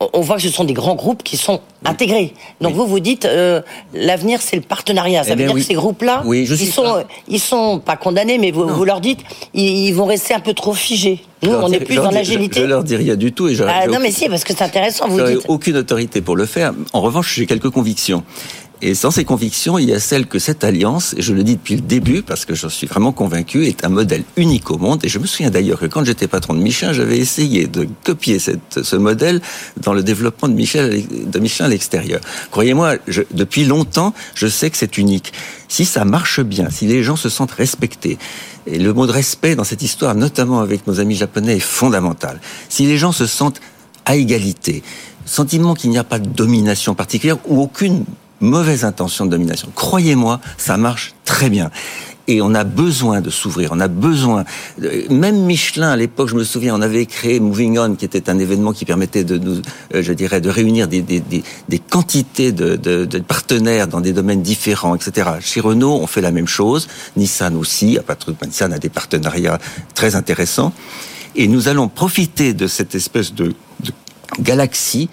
on 0.00 0.20
voit 0.20 0.36
que 0.36 0.42
ce 0.42 0.48
sont 0.48 0.64
des 0.64 0.72
grands 0.72 0.96
groupes 0.96 1.22
qui 1.22 1.36
sont 1.36 1.60
intégrés. 1.84 2.34
Donc 2.60 2.74
vous 2.74 2.86
vous 2.86 3.00
dites, 3.00 3.28
l'avenir 3.94 4.40
c'est 4.42 4.56
le 4.56 4.62
partenariat. 4.62 5.22
Ça 5.22 5.30
eh 5.32 5.36
veut 5.36 5.44
dire 5.44 5.54
que 5.54 5.60
ces 5.60 5.74
groupes-là, 5.74 6.24
ils 6.26 6.72
sont, 6.72 7.04
ils 7.28 7.40
sont 7.40 7.78
pas 7.78 7.96
condamnés, 7.96 8.38
mais 8.38 8.50
vous, 8.50 8.66
vous 8.66 8.84
leur 8.84 9.00
dites, 9.00 9.20
ils 9.54 9.92
vont 9.92 10.06
rester 10.06 10.34
un 10.34 10.40
peu 10.40 10.54
trop 10.54 10.74
Nous, 11.42 11.52
on 11.52 11.68
n'est 11.68 11.80
plus 11.80 11.96
dans 11.96 12.10
l'agilité. 12.10 12.60
Je, 12.60 12.64
je, 12.64 12.66
leur 12.66 12.84
dis 12.84 12.96
rien 12.96 13.16
du 13.16 13.32
tout. 13.32 13.48
Et 13.48 13.56
ah, 13.66 13.86
non, 13.86 13.98
mais 14.00 14.10
si, 14.10 14.28
parce 14.28 14.44
que 14.44 14.52
c'est 14.54 14.64
intéressant. 14.64 15.08
Vous 15.08 15.20
dites. 15.20 15.44
aucune 15.48 15.76
autorité 15.76 16.20
pour 16.20 16.36
le 16.36 16.46
faire. 16.46 16.72
En 16.92 17.00
revanche, 17.00 17.34
j'ai 17.34 17.46
quelques 17.46 17.70
convictions. 17.70 18.24
Et 18.82 18.94
sans 18.94 19.10
ces 19.10 19.24
convictions, 19.24 19.78
il 19.78 19.88
y 19.88 19.94
a 19.94 20.00
celle 20.00 20.26
que 20.26 20.38
cette 20.38 20.62
alliance, 20.62 21.14
et 21.16 21.22
je 21.22 21.32
le 21.32 21.42
dis 21.42 21.56
depuis 21.56 21.76
le 21.76 21.80
début 21.80 22.20
parce 22.20 22.44
que 22.44 22.54
j'en 22.54 22.68
suis 22.68 22.86
vraiment 22.86 23.10
convaincu, 23.10 23.66
est 23.66 23.86
un 23.86 23.88
modèle 23.88 24.22
unique 24.36 24.70
au 24.70 24.76
monde. 24.76 25.02
Et 25.02 25.08
je 25.08 25.18
me 25.18 25.26
souviens 25.26 25.50
d'ailleurs 25.50 25.80
que 25.80 25.86
quand 25.86 26.04
j'étais 26.04 26.28
patron 26.28 26.52
de 26.52 26.58
Michelin, 26.58 26.92
j'avais 26.92 27.16
essayé 27.16 27.66
de 27.66 27.88
copier 28.04 28.38
ce 28.38 28.96
modèle 28.96 29.40
dans 29.80 29.94
le 29.94 30.02
développement 30.02 30.48
de, 30.48 30.54
Michel, 30.54 31.04
de 31.08 31.38
Michelin 31.38 31.66
à 31.66 31.68
l'extérieur. 31.70 32.20
Croyez-moi, 32.50 32.96
depuis 33.30 33.64
longtemps, 33.64 34.12
je 34.34 34.46
sais 34.46 34.68
que 34.68 34.76
c'est 34.76 34.98
unique. 34.98 35.32
Si 35.68 35.86
ça 35.86 36.04
marche 36.04 36.40
bien, 36.40 36.68
si 36.68 36.86
les 36.86 37.02
gens 37.02 37.16
se 37.16 37.30
sentent 37.30 37.52
respectés, 37.52 38.18
et 38.66 38.78
le 38.78 38.92
mot 38.92 39.06
de 39.06 39.12
respect 39.12 39.54
dans 39.54 39.64
cette 39.64 39.82
histoire, 39.82 40.14
notamment 40.14 40.60
avec 40.60 40.86
nos 40.86 41.00
amis 41.00 41.16
japonais, 41.16 41.56
est 41.56 41.60
fondamental. 41.60 42.40
Si 42.68 42.86
les 42.86 42.98
gens 42.98 43.12
se 43.12 43.26
sentent 43.26 43.60
à 44.04 44.16
égalité, 44.16 44.82
sentiment 45.24 45.74
qu'il 45.74 45.90
n'y 45.90 45.98
a 45.98 46.04
pas 46.04 46.18
de 46.18 46.28
domination 46.28 46.94
particulière 46.94 47.38
ou 47.46 47.62
aucune 47.62 48.04
mauvaise 48.40 48.84
intention 48.84 49.26
de 49.26 49.30
domination. 49.30 49.68
Croyez-moi, 49.74 50.40
ça 50.58 50.76
marche 50.76 51.14
très 51.24 51.50
bien. 51.50 51.70
Et 52.28 52.42
on 52.42 52.54
a 52.54 52.64
besoin 52.64 53.20
de 53.20 53.30
s'ouvrir, 53.30 53.70
on 53.72 53.78
a 53.78 53.86
besoin. 53.86 54.44
Même 55.10 55.44
Michelin, 55.44 55.90
à 55.90 55.96
l'époque, 55.96 56.28
je 56.28 56.34
me 56.34 56.42
souviens, 56.42 56.74
on 56.74 56.80
avait 56.80 57.06
créé 57.06 57.38
Moving 57.38 57.78
On, 57.78 57.94
qui 57.94 58.04
était 58.04 58.28
un 58.28 58.38
événement 58.40 58.72
qui 58.72 58.84
permettait 58.84 59.22
de 59.22 59.38
nous, 59.38 59.62
euh, 59.94 60.02
je 60.02 60.12
dirais, 60.12 60.40
de 60.40 60.50
réunir 60.50 60.88
des, 60.88 61.02
des, 61.02 61.20
des, 61.20 61.44
des 61.68 61.78
quantités 61.78 62.50
de, 62.50 62.74
de, 62.74 63.04
de, 63.04 63.18
partenaires 63.20 63.86
dans 63.86 64.00
des 64.00 64.12
domaines 64.12 64.42
différents, 64.42 64.96
etc. 64.96 65.30
Chez 65.40 65.60
Renault, 65.60 66.00
on 66.02 66.08
fait 66.08 66.20
la 66.20 66.32
même 66.32 66.48
chose. 66.48 66.88
Nissan 67.16 67.54
aussi, 67.54 67.96
à 67.96 68.02
de 68.02 68.46
Nissan 68.46 68.72
a 68.72 68.78
des 68.78 68.88
partenariats 68.88 69.60
très 69.94 70.16
intéressants. 70.16 70.72
Et 71.36 71.46
nous 71.46 71.68
allons 71.68 71.86
profiter 71.86 72.54
de 72.54 72.66
cette 72.66 72.96
espèce 72.96 73.34
de 73.34 73.54
galaxie 74.40 75.08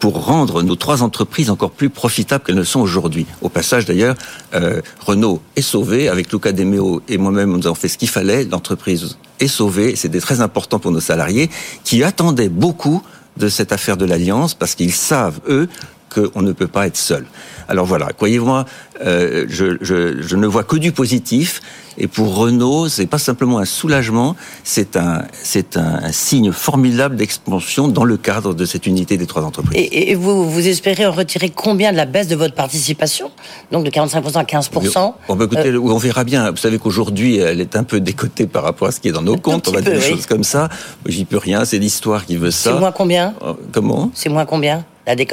pour 0.00 0.24
rendre 0.24 0.62
nos 0.62 0.74
trois 0.74 1.02
entreprises 1.02 1.50
encore 1.50 1.70
plus 1.70 1.90
profitables 1.90 2.42
qu'elles 2.42 2.56
ne 2.56 2.64
sont 2.64 2.80
aujourd'hui. 2.80 3.26
Au 3.42 3.50
passage, 3.50 3.84
d'ailleurs, 3.84 4.16
euh, 4.54 4.80
Renault 5.06 5.40
est 5.56 5.62
sauvé. 5.62 6.08
Avec 6.08 6.32
Luca 6.32 6.52
De 6.52 6.64
Meo 6.64 7.02
et 7.06 7.18
moi-même, 7.18 7.52
nous 7.52 7.66
avons 7.66 7.76
fait 7.76 7.88
ce 7.88 7.98
qu'il 7.98 8.08
fallait. 8.08 8.44
L'entreprise 8.44 9.18
est 9.38 9.46
sauvée. 9.46 9.94
C'était 9.96 10.20
très 10.20 10.40
important 10.40 10.78
pour 10.78 10.90
nos 10.90 11.00
salariés 11.00 11.50
qui 11.84 12.02
attendaient 12.02 12.48
beaucoup 12.48 13.02
de 13.36 13.48
cette 13.48 13.72
affaire 13.72 13.96
de 13.96 14.06
l'alliance 14.06 14.54
parce 14.54 14.74
qu'ils 14.74 14.92
savent, 14.92 15.40
eux, 15.48 15.68
qu'on 16.12 16.42
ne 16.42 16.52
peut 16.52 16.66
pas 16.66 16.86
être 16.86 16.96
seul. 16.96 17.26
Alors 17.68 17.86
voilà, 17.86 18.08
croyez-moi, 18.12 18.64
euh, 19.04 19.46
je, 19.48 19.76
je, 19.80 20.20
je, 20.20 20.36
ne 20.36 20.46
vois 20.46 20.64
que 20.64 20.76
du 20.76 20.92
positif. 20.92 21.60
Et 21.98 22.06
pour 22.06 22.34
Renault, 22.34 22.88
c'est 22.88 23.06
pas 23.06 23.18
simplement 23.18 23.58
un 23.58 23.64
soulagement, 23.64 24.34
c'est 24.64 24.96
un, 24.96 25.22
c'est 25.32 25.76
un, 25.76 26.10
signe 26.12 26.50
formidable 26.50 27.16
d'expansion 27.16 27.88
dans 27.88 28.04
le 28.04 28.16
cadre 28.16 28.54
de 28.54 28.64
cette 28.64 28.86
unité 28.86 29.16
des 29.16 29.26
trois 29.26 29.42
entreprises. 29.42 29.78
Et, 29.78 30.10
et 30.10 30.14
vous, 30.14 30.48
vous 30.48 30.66
espérez 30.66 31.06
en 31.06 31.12
retirer 31.12 31.50
combien 31.50 31.92
de 31.92 31.96
la 31.96 32.06
baisse 32.06 32.26
de 32.26 32.36
votre 32.36 32.54
participation? 32.54 33.30
Donc 33.70 33.84
de 33.84 33.90
45% 33.90 34.38
à 34.38 34.42
15% 34.44 35.12
on, 35.28 35.36
bah, 35.36 35.44
écoutez, 35.44 35.68
euh, 35.68 35.80
on 35.80 35.98
verra 35.98 36.24
bien. 36.24 36.50
Vous 36.50 36.56
savez 36.56 36.78
qu'aujourd'hui, 36.78 37.36
elle 37.36 37.60
est 37.60 37.76
un 37.76 37.84
peu 37.84 38.00
décotée 38.00 38.46
par 38.46 38.62
rapport 38.62 38.88
à 38.88 38.92
ce 38.92 39.00
qui 39.00 39.08
est 39.08 39.12
dans 39.12 39.22
nos 39.22 39.36
comptes. 39.36 39.68
On 39.68 39.72
va 39.72 39.80
dire 39.80 39.92
des 39.92 40.00
choses 40.00 40.26
comme 40.26 40.44
ça. 40.44 40.68
J'y 41.06 41.24
peux 41.24 41.38
rien, 41.38 41.64
c'est 41.64 41.78
l'histoire 41.78 42.26
qui 42.26 42.36
veut 42.36 42.50
ça. 42.50 42.72
C'est 42.72 42.78
moins 42.78 42.92
combien? 42.92 43.34
Euh, 43.42 43.54
Comment? 43.72 44.10
C'est 44.14 44.28
moins 44.28 44.46
combien? 44.46 44.84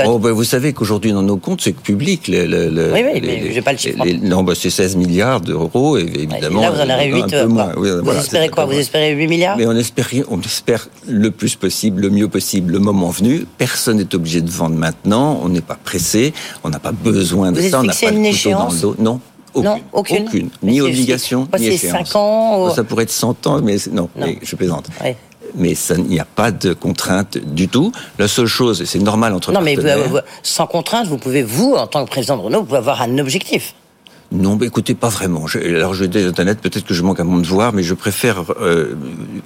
Oh, 0.06 0.20
ben, 0.20 0.32
vous 0.32 0.44
savez 0.44 0.74
qu'aujourd'hui, 0.74 1.12
dans 1.12 1.22
nos 1.22 1.38
comptes, 1.38 1.62
c'est 1.62 1.74
public. 1.74 2.28
Le, 2.28 2.46
le, 2.46 2.94
oui, 2.94 3.02
oui, 3.14 3.22
mais 3.22 3.52
j'ai 3.52 3.62
pas 3.62 3.72
le 3.74 3.78
chiffre. 3.78 4.04
non, 4.24 4.44
ben, 4.44 4.56
c'est 4.56 4.70
16 4.70 4.96
milliards 4.96 5.42
d'euros, 5.42 5.98
évidemment. 5.98 6.62
là, 6.62 6.72
vous 6.72 6.80
en 6.82 6.90
avez 6.90 7.06
8. 7.06 7.24
Un 7.24 7.28
peu 7.28 7.46
moins. 7.46 7.74
vous 7.76 8.12
espérez 8.12 8.50
quoi 8.50 8.66
Vous 8.66 8.74
espérez 8.78 9.12
8 9.14 9.28
milliards 9.28 9.58
Mais 9.58 9.66
on 9.68 9.76
espère, 9.76 10.08
on 10.30 10.40
espère 10.42 10.88
le 11.08 11.32
plus 11.32 11.56
possible, 11.56 12.02
le 12.02 12.10
mieux 12.10 12.28
possible, 12.28 12.74
le 12.74 12.80
moment 12.80 13.10
venu. 13.10 13.46
Personne 13.58 13.98
n'est 13.98 14.16
obligé 14.16 14.42
de 14.42 14.50
vendre 14.50 14.76
maintenant. 14.76 15.40
On 15.44 15.50
n'est 15.50 15.62
pas 15.62 15.78
pressé. 15.82 16.34
On 16.64 16.70
n'a 16.70 16.80
pas 16.80 16.92
besoin 16.92 17.52
de 17.52 17.62
ça. 17.62 17.80
On 17.80 17.84
n'a 17.84 17.94
pas 17.94 18.12
une 18.12 18.26
échéance 18.26 18.82
dans 18.82 18.90
le 18.90 18.96
dos. 18.96 19.04
Non. 19.04 19.20
Aucune. 19.54 19.70
Non, 19.70 19.80
aucune. 19.94 20.26
aucune. 20.28 20.50
Ni 20.62 20.82
obligation, 20.82 21.48
ni 21.58 21.68
échéance. 21.68 22.10
5 22.10 22.16
ans 22.16 22.76
Ça 22.76 22.84
pourrait 22.84 23.04
être 23.04 23.12
100 23.12 23.48
ans, 23.48 23.62
mais 23.64 23.78
non, 23.92 24.10
non. 24.16 24.28
je 24.42 24.56
plaisante 24.56 24.88
mais 25.56 25.74
il 25.74 26.04
n'y 26.04 26.20
a 26.20 26.26
pas 26.26 26.52
de 26.52 26.74
contrainte 26.74 27.38
du 27.38 27.68
tout. 27.68 27.92
La 28.20 28.28
seule 28.28 28.48
chose, 28.48 28.82
et 28.82 28.86
c'est 28.86 29.00
normal 29.00 29.34
entre 29.34 29.52
non, 29.52 29.62
mais 29.62 29.78
sans 30.44 30.68
contrainte, 30.68 31.08
vous 31.08 31.18
pouvez, 31.18 31.44
vous, 31.44 31.74
en 31.74 31.88
tant 31.88 32.04
que 32.06 32.10
président 32.10 32.38
de 32.38 32.42
Renault, 32.42 32.60
vous 32.60 32.66
pouvez 32.66 32.78
avoir 32.78 33.02
un 33.02 33.18
objectif. 33.18 33.74
Non, 34.32 34.58
mais 34.60 34.68
écoutez, 34.68 34.94
pas 34.94 35.08
vraiment. 35.08 35.46
alors 35.56 35.94
je 35.94 36.04
vais 36.04 36.22
être 36.22 36.40
honnête, 36.40 36.60
peut-être 36.60 36.86
que 36.86 36.94
je 36.94 37.02
manque 37.02 37.20
à 37.20 37.24
mon 37.24 37.38
devoir, 37.38 37.72
mais 37.72 37.84
je 37.84 37.94
préfère 37.94 38.44
euh, 38.60 38.96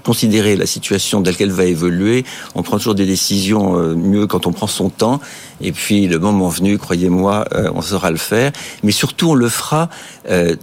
considérer 0.03 0.55
la 0.55 0.65
situation 0.65 1.21
telle 1.21 1.35
qu'elle 1.35 1.51
va 1.51 1.65
évoluer. 1.65 2.25
On 2.55 2.63
prend 2.63 2.77
toujours 2.77 2.95
des 2.95 3.05
décisions 3.05 3.77
euh, 3.77 3.95
mieux 3.95 4.27
quand 4.27 4.47
on 4.47 4.51
prend 4.51 4.67
son 4.67 4.89
temps. 4.89 5.19
Et 5.61 5.71
puis, 5.71 6.07
le 6.07 6.19
moment 6.19 6.49
venu, 6.49 6.77
croyez-moi, 6.77 7.45
euh, 7.53 7.71
on 7.75 7.81
saura 7.81 8.11
le 8.11 8.17
faire. 8.17 8.51
Mais 8.83 8.91
surtout, 8.91 9.29
on 9.29 9.35
le 9.35 9.49
fera 9.49 9.89
euh, 10.29 10.55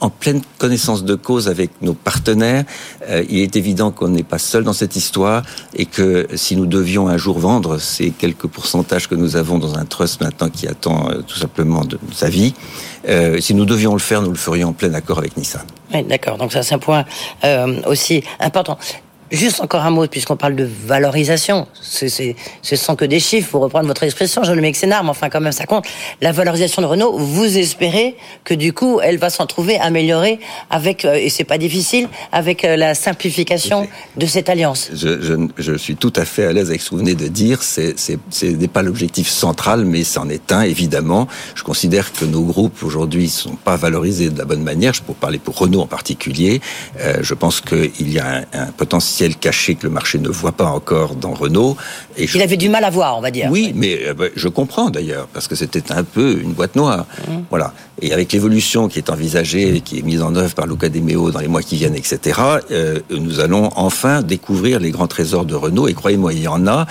en 0.00 0.10
pleine 0.10 0.42
connaissance 0.58 1.04
de 1.04 1.14
cause 1.14 1.48
avec 1.48 1.70
nos 1.82 1.94
partenaires. 1.94 2.64
il 3.28 3.40
est 3.40 3.56
évident 3.56 3.90
qu'on 3.90 4.08
n'est 4.08 4.22
pas 4.22 4.38
seul 4.38 4.62
dans 4.62 4.72
cette 4.72 4.94
histoire 4.94 5.42
et 5.74 5.86
que 5.86 6.28
si 6.34 6.54
nous 6.56 6.66
devions 6.66 7.08
un 7.08 7.16
jour 7.16 7.38
vendre 7.40 7.78
ces 7.78 8.10
quelques 8.10 8.46
pourcentages 8.46 9.08
que 9.08 9.16
nous 9.16 9.34
avons 9.34 9.58
dans 9.58 9.76
un 9.76 9.84
trust 9.84 10.20
maintenant 10.20 10.48
qui 10.48 10.68
attend 10.68 11.08
tout 11.26 11.36
simplement 11.36 11.84
de, 11.84 11.98
sa 12.12 12.28
vie, 12.28 12.54
si 13.40 13.54
nous 13.54 13.64
devions 13.64 13.94
le 13.94 13.98
faire, 13.98 14.22
nous 14.22 14.30
le 14.30 14.36
ferions 14.36 14.68
en 14.68 14.72
plein 14.72 14.94
accord 14.94 15.18
avec 15.18 15.36
Nissan. 15.36 15.62
Oui, 15.92 16.02
d'accord. 16.04 16.38
Donc 16.38 16.52
ça, 16.52 16.62
c'est 16.62 16.74
un 16.74 16.78
point 16.78 17.04
aussi 17.86 18.22
important. 18.40 18.78
Juste 19.32 19.60
encore 19.60 19.84
un 19.84 19.90
mot, 19.90 20.06
puisqu'on 20.06 20.36
parle 20.36 20.54
de 20.54 20.68
valorisation. 20.86 21.66
Ce 21.80 22.76
sont 22.76 22.94
que 22.94 23.04
des 23.04 23.20
chiffres, 23.20 23.50
pour 23.50 23.62
reprendre 23.62 23.86
votre 23.86 24.02
expression, 24.02 24.44
Jean-Luc 24.44 24.62
Mexénard, 24.62 25.02
mais 25.02 25.10
enfin, 25.10 25.30
quand 25.30 25.40
même, 25.40 25.52
ça 25.52 25.64
compte. 25.64 25.86
La 26.20 26.30
valorisation 26.30 26.82
de 26.82 26.86
Renault, 26.86 27.16
vous 27.16 27.58
espérez 27.58 28.16
que 28.44 28.52
du 28.52 28.72
coup, 28.72 29.00
elle 29.02 29.16
va 29.16 29.30
s'en 29.30 29.46
trouver 29.46 29.78
améliorée 29.78 30.38
avec, 30.68 31.04
euh, 31.04 31.14
et 31.14 31.30
c'est 31.30 31.44
pas 31.44 31.56
difficile, 31.56 32.08
avec 32.32 32.64
euh, 32.64 32.76
la 32.76 32.94
simplification 32.94 33.88
de 34.16 34.26
cette 34.26 34.48
alliance. 34.48 34.90
Je, 34.94 35.48
je, 35.56 35.74
suis 35.74 35.96
tout 35.96 36.12
à 36.16 36.24
fait 36.24 36.44
à 36.44 36.52
l'aise 36.52 36.68
avec 36.68 36.82
ce 36.82 36.90
que 36.90 36.94
vous 36.94 37.00
venez 37.00 37.14
de 37.14 37.28
dire. 37.28 37.62
C'est, 37.62 37.94
ce 37.98 38.46
n'est 38.46 38.68
pas 38.68 38.82
l'objectif 38.82 39.28
central, 39.28 39.84
mais 39.84 40.04
c'en 40.04 40.28
est 40.28 40.52
un, 40.52 40.62
évidemment. 40.62 41.28
Je 41.54 41.62
considère 41.62 42.12
que 42.12 42.26
nos 42.26 42.42
groupes 42.42 42.82
aujourd'hui 42.82 43.24
ne 43.24 43.28
sont 43.28 43.56
pas 43.56 43.76
valorisés 43.76 44.28
de 44.28 44.38
la 44.38 44.44
bonne 44.44 44.62
manière. 44.62 44.92
Je 44.92 45.02
peux 45.02 45.14
parler 45.14 45.38
pour 45.38 45.58
Renault 45.58 45.80
en 45.80 45.86
particulier. 45.86 46.60
Euh, 47.00 47.18
je 47.22 47.34
pense 47.34 47.60
qu'il 47.60 48.12
y 48.12 48.18
a 48.18 48.26
un, 48.26 48.44
un 48.52 48.66
potentiel 48.66 49.13
caché 49.40 49.74
que 49.74 49.84
le 49.84 49.90
marché 49.90 50.18
ne 50.18 50.28
voit 50.28 50.52
pas 50.52 50.66
encore 50.66 51.14
dans 51.14 51.32
Renault. 51.34 51.76
Et 52.16 52.26
Il 52.32 52.42
avait 52.42 52.56
du 52.56 52.68
mal 52.68 52.84
à 52.84 52.90
voir, 52.90 53.16
on 53.18 53.20
va 53.20 53.30
dire. 53.30 53.48
Oui, 53.50 53.72
mais 53.74 53.98
euh, 54.06 54.14
bah, 54.14 54.26
je 54.34 54.48
comprends 54.48 54.90
d'ailleurs, 54.90 55.26
parce 55.32 55.48
que 55.48 55.54
c'était 55.54 55.92
un 55.92 56.04
peu 56.04 56.40
une 56.40 56.52
boîte 56.52 56.76
noire. 56.76 57.06
Mmh. 57.28 57.32
Voilà. 57.50 57.72
Et 58.02 58.12
avec 58.12 58.32
l'évolution 58.32 58.88
qui 58.88 58.98
est 58.98 59.08
envisagée 59.08 59.76
et 59.76 59.80
qui 59.80 60.00
est 60.00 60.02
mise 60.02 60.20
en 60.20 60.34
œuvre 60.34 60.54
par 60.54 60.66
Luca 60.66 60.88
De 60.88 60.98
Meo 60.98 61.30
dans 61.30 61.38
les 61.38 61.46
mois 61.48 61.62
qui 61.62 61.76
viennent, 61.76 61.94
etc., 61.94 62.40
euh, 62.70 62.98
nous 63.10 63.38
allons 63.38 63.70
enfin 63.76 64.22
découvrir 64.22 64.80
les 64.80 64.90
grands 64.90 65.06
trésors 65.06 65.44
de 65.44 65.54
Renault. 65.54 65.86
Et 65.86 65.94
croyez-moi, 65.94 66.32
il 66.32 66.42
y 66.42 66.48
en 66.48 66.66
a. 66.66 66.86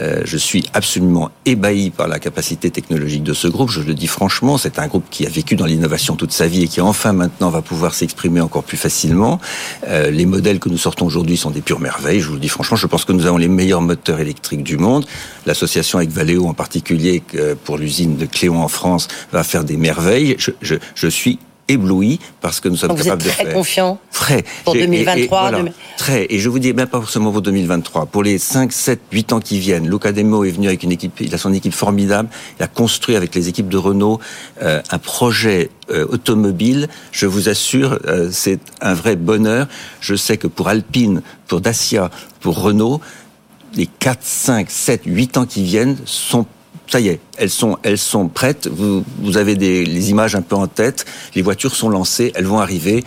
Euh, 0.00 0.22
je 0.24 0.36
suis 0.36 0.66
absolument 0.74 1.30
ébahi 1.44 1.90
par 1.90 2.08
la 2.08 2.18
capacité 2.18 2.70
technologique 2.70 3.22
de 3.22 3.34
ce 3.34 3.46
groupe. 3.46 3.70
Je 3.70 3.82
le 3.82 3.94
dis 3.94 4.08
franchement, 4.08 4.58
c'est 4.58 4.80
un 4.80 4.88
groupe 4.88 5.04
qui 5.10 5.26
a 5.26 5.28
vécu 5.28 5.54
dans 5.54 5.66
l'innovation 5.66 6.16
toute 6.16 6.32
sa 6.32 6.48
vie 6.48 6.64
et 6.64 6.68
qui 6.68 6.80
enfin 6.80 7.12
maintenant 7.12 7.50
va 7.50 7.62
pouvoir 7.62 7.94
s'exprimer 7.94 8.40
encore 8.40 8.64
plus 8.64 8.76
facilement. 8.76 9.40
les 9.88 10.26
modèles 10.26 10.58
que 10.58 10.68
nous 10.68 10.78
sortons 10.78 11.06
aujourd'hui 11.06 11.36
sont 11.36 11.50
des 11.50 11.60
Je 11.68 12.26
vous 12.26 12.34
le 12.34 12.40
dis 12.40 12.48
franchement, 12.48 12.76
je 12.76 12.86
pense 12.86 13.04
que 13.04 13.12
nous 13.12 13.26
avons 13.26 13.36
les 13.36 13.48
meilleurs 13.48 13.82
moteurs 13.82 14.20
électriques 14.20 14.62
du 14.62 14.78
monde. 14.78 15.06
L'association 15.44 15.98
avec 15.98 16.10
Valeo 16.10 16.46
en 16.46 16.54
particulier, 16.54 17.22
pour 17.64 17.76
l'usine 17.76 18.16
de 18.16 18.26
Cléon 18.26 18.62
en 18.62 18.68
France, 18.68 19.08
va 19.32 19.44
faire 19.44 19.64
des 19.64 19.76
merveilles. 19.76 20.36
Je, 20.38 20.52
je, 20.62 20.76
je 20.94 21.08
suis 21.08 21.38
ébloui 21.68 22.18
parce 22.40 22.60
que 22.60 22.68
nous 22.68 22.76
sommes 22.76 22.96
capables 22.96 23.22
de 23.22 23.28
faire. 23.28 23.46
Très 23.46 23.54
confiant. 23.54 23.98
Très. 24.12 24.44
Pour 24.64 24.74
2023. 24.74 25.52
Très. 25.96 26.26
Et 26.30 26.38
je 26.38 26.48
vous 26.48 26.58
dis 26.58 26.72
même 26.72 26.88
pas 26.88 26.98
pour 26.98 27.10
ce 27.10 27.18
moment 27.18 27.40
2023. 27.40 28.06
Pour 28.06 28.22
les 28.22 28.38
5, 28.38 28.72
7, 28.72 29.00
8 29.12 29.32
ans 29.32 29.40
qui 29.40 29.58
viennent, 29.58 29.88
Luca 29.88 30.12
Demo 30.12 30.44
est 30.44 30.50
venu 30.50 30.68
avec 30.68 30.82
une 30.82 30.92
équipe, 30.92 31.20
il 31.20 31.34
a 31.34 31.38
son 31.38 31.52
équipe 31.52 31.74
formidable. 31.74 32.28
Il 32.58 32.62
a 32.62 32.66
construit 32.66 33.16
avec 33.16 33.34
les 33.34 33.48
équipes 33.48 33.68
de 33.68 33.76
Renault 33.76 34.20
euh, 34.62 34.82
un 34.90 34.98
projet 34.98 35.70
euh, 35.90 36.06
automobile. 36.08 36.88
Je 37.12 37.26
vous 37.26 37.48
assure, 37.48 37.98
euh, 38.06 38.28
c'est 38.32 38.60
un 38.80 38.94
vrai 38.94 39.16
bonheur. 39.16 39.68
Je 40.00 40.14
sais 40.14 40.36
que 40.36 40.46
pour 40.46 40.68
Alpine, 40.68 41.22
pour 41.46 41.60
Dacia, 41.60 42.10
pour 42.40 42.60
Renault, 42.60 43.00
les 43.74 43.86
4, 43.86 44.18
5, 44.22 44.70
7, 44.70 45.02
8 45.04 45.36
ans 45.36 45.46
qui 45.46 45.62
viennent 45.62 45.96
sont 46.04 46.46
ça 46.88 47.00
y 47.00 47.08
est, 47.08 47.20
elles 47.36 47.50
sont, 47.50 47.78
elles 47.82 47.98
sont 47.98 48.28
prêtes. 48.28 48.66
Vous, 48.66 49.04
vous 49.20 49.36
avez 49.36 49.54
des, 49.54 49.84
les 49.84 50.10
images 50.10 50.34
un 50.34 50.42
peu 50.42 50.56
en 50.56 50.66
tête. 50.66 51.04
Les 51.34 51.42
voitures 51.42 51.74
sont 51.74 51.90
lancées, 51.90 52.32
elles 52.34 52.46
vont 52.46 52.58
arriver. 52.58 53.04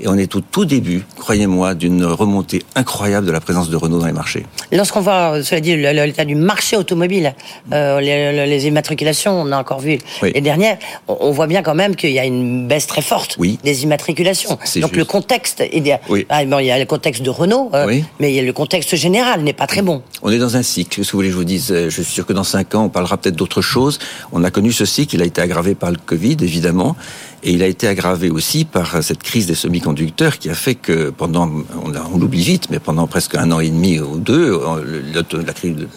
Et 0.00 0.08
on 0.08 0.16
est 0.16 0.34
au 0.34 0.40
tout 0.40 0.64
début, 0.64 1.04
croyez-moi, 1.18 1.74
d'une 1.74 2.04
remontée 2.04 2.62
incroyable 2.74 3.26
de 3.26 3.32
la 3.32 3.40
présence 3.40 3.70
de 3.70 3.76
Renault 3.76 3.98
dans 3.98 4.06
les 4.06 4.12
marchés. 4.12 4.44
Lorsqu'on 4.72 5.00
voit, 5.00 5.42
cela 5.42 5.60
dit, 5.60 5.76
l'état 5.76 6.24
du 6.24 6.34
marché 6.34 6.76
automobile, 6.76 7.34
euh, 7.72 8.00
les, 8.00 8.66
immatriculations, 8.66 9.40
on 9.40 9.52
a 9.52 9.58
encore 9.58 9.80
vu 9.80 9.98
les 10.22 10.40
dernières, 10.40 10.78
on, 11.06 11.30
voit 11.30 11.46
bien 11.46 11.62
quand 11.62 11.74
même 11.74 11.96
qu'il 11.96 12.10
y 12.10 12.18
a 12.18 12.24
une 12.24 12.66
baisse 12.66 12.86
très 12.86 13.02
forte 13.02 13.38
des 13.38 13.82
immatriculations. 13.82 14.58
Donc 14.76 14.96
le 14.96 15.04
contexte, 15.04 15.62
il 15.72 15.86
y, 15.86 15.92
a, 15.92 16.00
ah, 16.28 16.42
il 16.42 16.66
y 16.66 16.70
a 16.70 16.78
le 16.78 16.86
contexte 16.86 17.22
de 17.22 17.30
Renault, 17.30 17.70
euh, 17.74 18.00
mais 18.20 18.32
il 18.32 18.36
y 18.36 18.40
a 18.40 18.42
le 18.42 18.52
contexte 18.52 18.96
général 18.96 19.42
n'est 19.42 19.52
pas 19.52 19.66
très 19.66 19.82
bon. 19.82 20.02
On 20.22 20.30
est 20.30 20.38
dans 20.38 20.56
un 20.56 20.62
cycle. 20.62 21.00
Que 21.00 21.02
vous 21.02 21.18
voulez 21.18 21.30
je 21.30 21.36
vous 21.36 21.44
dise, 21.44 21.70
euh, 21.70 21.90
je 21.90 22.02
suis 22.02 22.12
sûr 22.12 22.26
que 22.26 22.32
dans 22.32 22.44
cinq 22.44 22.74
ans, 22.74 22.84
on 22.84 22.88
parlera 22.88 23.16
peut-être 23.16 23.36
d'autre 23.36 23.62
chose. 23.62 23.98
On 24.32 24.44
a 24.44 24.50
connu 24.50 24.72
ce 24.72 24.84
cycle, 24.84 25.14
il 25.16 25.22
a 25.22 25.24
été 25.24 25.40
aggravé 25.40 25.74
par 25.74 25.90
le 25.90 25.96
Covid, 25.96 26.36
évidemment. 26.40 26.96
Et 27.46 27.52
il 27.52 27.62
a 27.62 27.66
été 27.66 27.86
aggravé 27.86 28.30
aussi 28.30 28.64
par 28.64 29.02
cette 29.02 29.22
crise 29.22 29.46
des 29.46 29.54
semi-conducteurs 29.54 30.38
qui 30.38 30.48
a 30.48 30.54
fait 30.54 30.74
que 30.74 31.10
pendant, 31.10 31.50
on, 31.84 32.18
l'oublie 32.18 32.42
vite, 32.42 32.68
mais 32.70 32.78
pendant 32.78 33.06
presque 33.06 33.34
un 33.34 33.52
an 33.52 33.60
et 33.60 33.68
demi 33.68 34.00
ou 34.00 34.16
deux, 34.16 34.58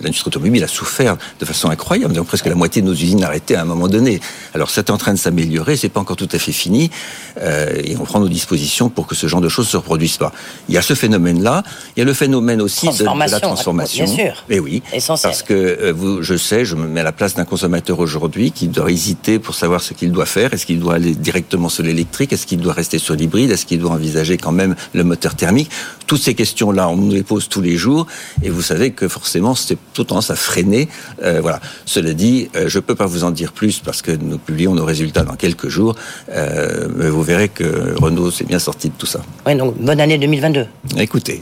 l'industrie 0.02 0.28
automobile 0.28 0.66
a 0.66 0.68
souffert 0.68 1.16
de 1.40 1.46
façon 1.46 1.70
incroyable. 1.70 2.14
Donc 2.14 2.28
presque 2.28 2.48
la 2.48 2.56
moitié 2.56 2.82
de 2.82 2.88
nos 2.88 2.94
usines 2.94 3.24
arrêtées 3.24 3.56
à 3.56 3.62
un 3.62 3.66
moment 3.66 3.88
donné. 3.88 4.20
Alors 4.54 4.70
c'est 4.70 4.90
en 4.90 4.98
train 4.98 5.14
de 5.14 5.18
s'améliorer, 5.18 5.78
c'est 5.78 5.88
pas 5.88 6.02
encore 6.02 6.18
tout 6.18 6.28
à 6.34 6.38
fait 6.38 6.52
fini, 6.52 6.92
euh, 7.40 7.82
et 7.82 7.96
on 7.96 8.04
prend 8.04 8.20
nos 8.20 8.28
dispositions 8.28 8.90
pour 8.90 9.08
que 9.08 9.16
ce 9.16 9.28
genre 9.28 9.40
de 9.40 9.50
choses 9.50 9.70
se 9.70 9.78
reproduisent 9.78 10.18
pas. 10.18 10.34
Il 10.68 10.76
y 10.76 10.78
a 10.78 10.82
ce 10.82 10.96
phénomène-là, 10.96 11.64
il 11.96 12.00
y 12.00 12.04
a 12.04 12.06
le 12.06 12.14
phénomène 12.14 12.62
aussi 12.62 12.90
de, 12.90 13.06
la 13.06 13.40
transformation. 13.40 14.04
Bien 14.04 14.14
sûr. 14.14 14.44
Mais 14.50 14.60
oui, 14.60 14.84
Essentiel. 14.92 15.32
parce 15.32 15.44
que 15.44 15.54
euh, 15.54 15.94
vous, 15.96 16.22
je 16.24 16.36
sais, 16.36 16.66
je 16.66 16.76
me 16.76 16.90
mets 16.90 17.00
à 17.00 17.06
la 17.06 17.14
place 17.14 17.36
d'un 17.36 17.46
consommateur 17.46 18.00
aujourd'hui 18.00 18.52
qui 18.52 18.68
doit 18.68 18.92
hésiter 18.92 19.40
pour 19.40 19.56
savoir 19.56 19.80
ce 19.80 19.94
qu'il 19.94 20.12
doit 20.12 20.26
faire. 20.26 20.54
Est-ce 20.54 20.66
qu'il 20.66 20.82
doit 20.82 20.96
aller 20.96 21.16
directement 21.16 21.37
directement 21.38 21.70
sur 21.70 21.84
l'électrique? 21.84 22.34
Est-ce 22.34 22.48
qu'il 22.48 22.60
doit 22.60 22.74
rester 22.74 22.98
sur 22.98 23.16
l'hybride? 23.16 23.52
Est-ce 23.52 23.66
qu'il 23.66 23.80
doit 23.80 23.92
envisager 23.92 24.38
quand 24.38 24.52
même 24.52 24.76
le 24.94 25.04
moteur 25.04 25.36
thermique? 25.36 25.70
Toutes 26.08 26.22
ces 26.22 26.34
questions-là, 26.34 26.90
on 26.90 26.98
nous 26.98 27.12
les 27.12 27.24
pose 27.24 27.48
tous 27.48 27.62
les 27.62 27.78
jours, 27.78 28.08
et 28.42 28.50
vous 28.50 28.62
savez 28.62 28.92
que 28.92 29.08
forcément, 29.08 29.54
c'est 29.54 29.78
tout 29.94 30.04
tendance 30.04 30.32
à 30.32 30.36
freiner. 30.36 30.88
Euh, 31.22 31.40
voilà. 31.42 31.60
Cela 31.86 32.14
dit, 32.14 32.50
euh, 32.56 32.68
je 32.68 32.80
peux 32.80 32.96
pas 32.96 33.06
vous 33.06 33.24
en 33.24 33.32
dire 33.32 33.52
plus 33.52 33.80
parce 33.80 34.02
que 34.02 34.12
nous 34.12 34.40
publions 34.40 34.74
nos 34.74 34.86
résultats 34.86 35.24
dans 35.24 35.36
quelques 35.36 35.68
jours, 35.68 35.96
euh, 36.32 36.88
mais 36.96 37.10
vous 37.10 37.24
verrez 37.24 37.50
que 37.50 37.94
Renault 38.02 38.32
s'est 38.32 38.46
bien 38.46 38.60
sorti 38.60 38.90
de 38.90 38.96
tout 38.98 39.06
ça. 39.06 39.22
Oui, 39.46 39.56
donc 39.56 39.78
bonne 39.78 40.00
année 40.00 40.18
2022. 40.18 40.66
Écoutez. 40.98 41.42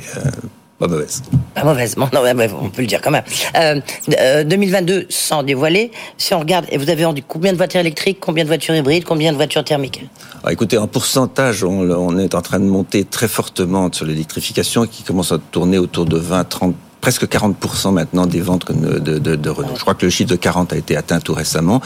Pas 0.77 0.87
mauvaise. 0.87 1.23
Pas 1.53 1.63
mauvaise, 1.63 1.95
bon, 1.95 2.09
non, 2.11 2.21
on 2.61 2.69
peut 2.69 2.81
le 2.81 2.87
dire 2.87 3.01
quand 3.01 3.11
même. 3.11 3.23
Euh, 3.55 4.43
2022 4.43 4.93
euh, 4.93 5.05
sans 5.07 5.41
dévoiler, 5.41 5.91
si 6.17 6.33
on 6.33 6.39
regarde, 6.39 6.65
et 6.69 6.77
vous 6.77 6.89
avez 6.89 7.03
vendu 7.03 7.23
combien 7.25 7.53
de 7.53 7.57
voitures 7.57 7.79
électriques, 7.79 8.17
combien 8.19 8.43
de 8.43 8.49
voitures 8.49 8.75
hybrides, 8.75 9.05
combien 9.05 9.31
de 9.31 9.37
voitures 9.37 9.63
thermiques? 9.63 10.05
Ah, 10.43 10.51
Écoutez, 10.51 10.77
en 10.77 10.87
pourcentage, 10.87 11.63
on, 11.63 11.89
on, 11.89 12.17
est 12.17 12.35
en 12.35 12.41
train 12.41 12.59
de 12.59 12.65
monter 12.65 13.05
très 13.05 13.29
fortement 13.29 13.89
sur 13.91 14.05
l'électrification 14.05 14.85
qui 14.85 15.03
commence 15.03 15.31
à 15.31 15.37
tourner 15.37 15.77
autour 15.77 16.05
de 16.05 16.19
20-30 16.19 16.73
presque 17.05 17.25
40% 17.25 17.93
maintenant 17.93 18.25
des 18.25 18.41
ventes 18.41 18.65
de, 18.71 19.19
de, 19.19 19.35
de, 19.35 19.49
Renault. 19.51 19.75
Je 19.75 19.81
crois 19.81 19.93
que 19.93 20.05
le 20.05 20.09
chiffre 20.09 20.31
de 20.31 20.35
40 20.35 20.73
a 20.73 20.75
été 20.75 20.97
atteint 20.97 21.19
tout 21.19 21.35
récemment. 21.35 21.79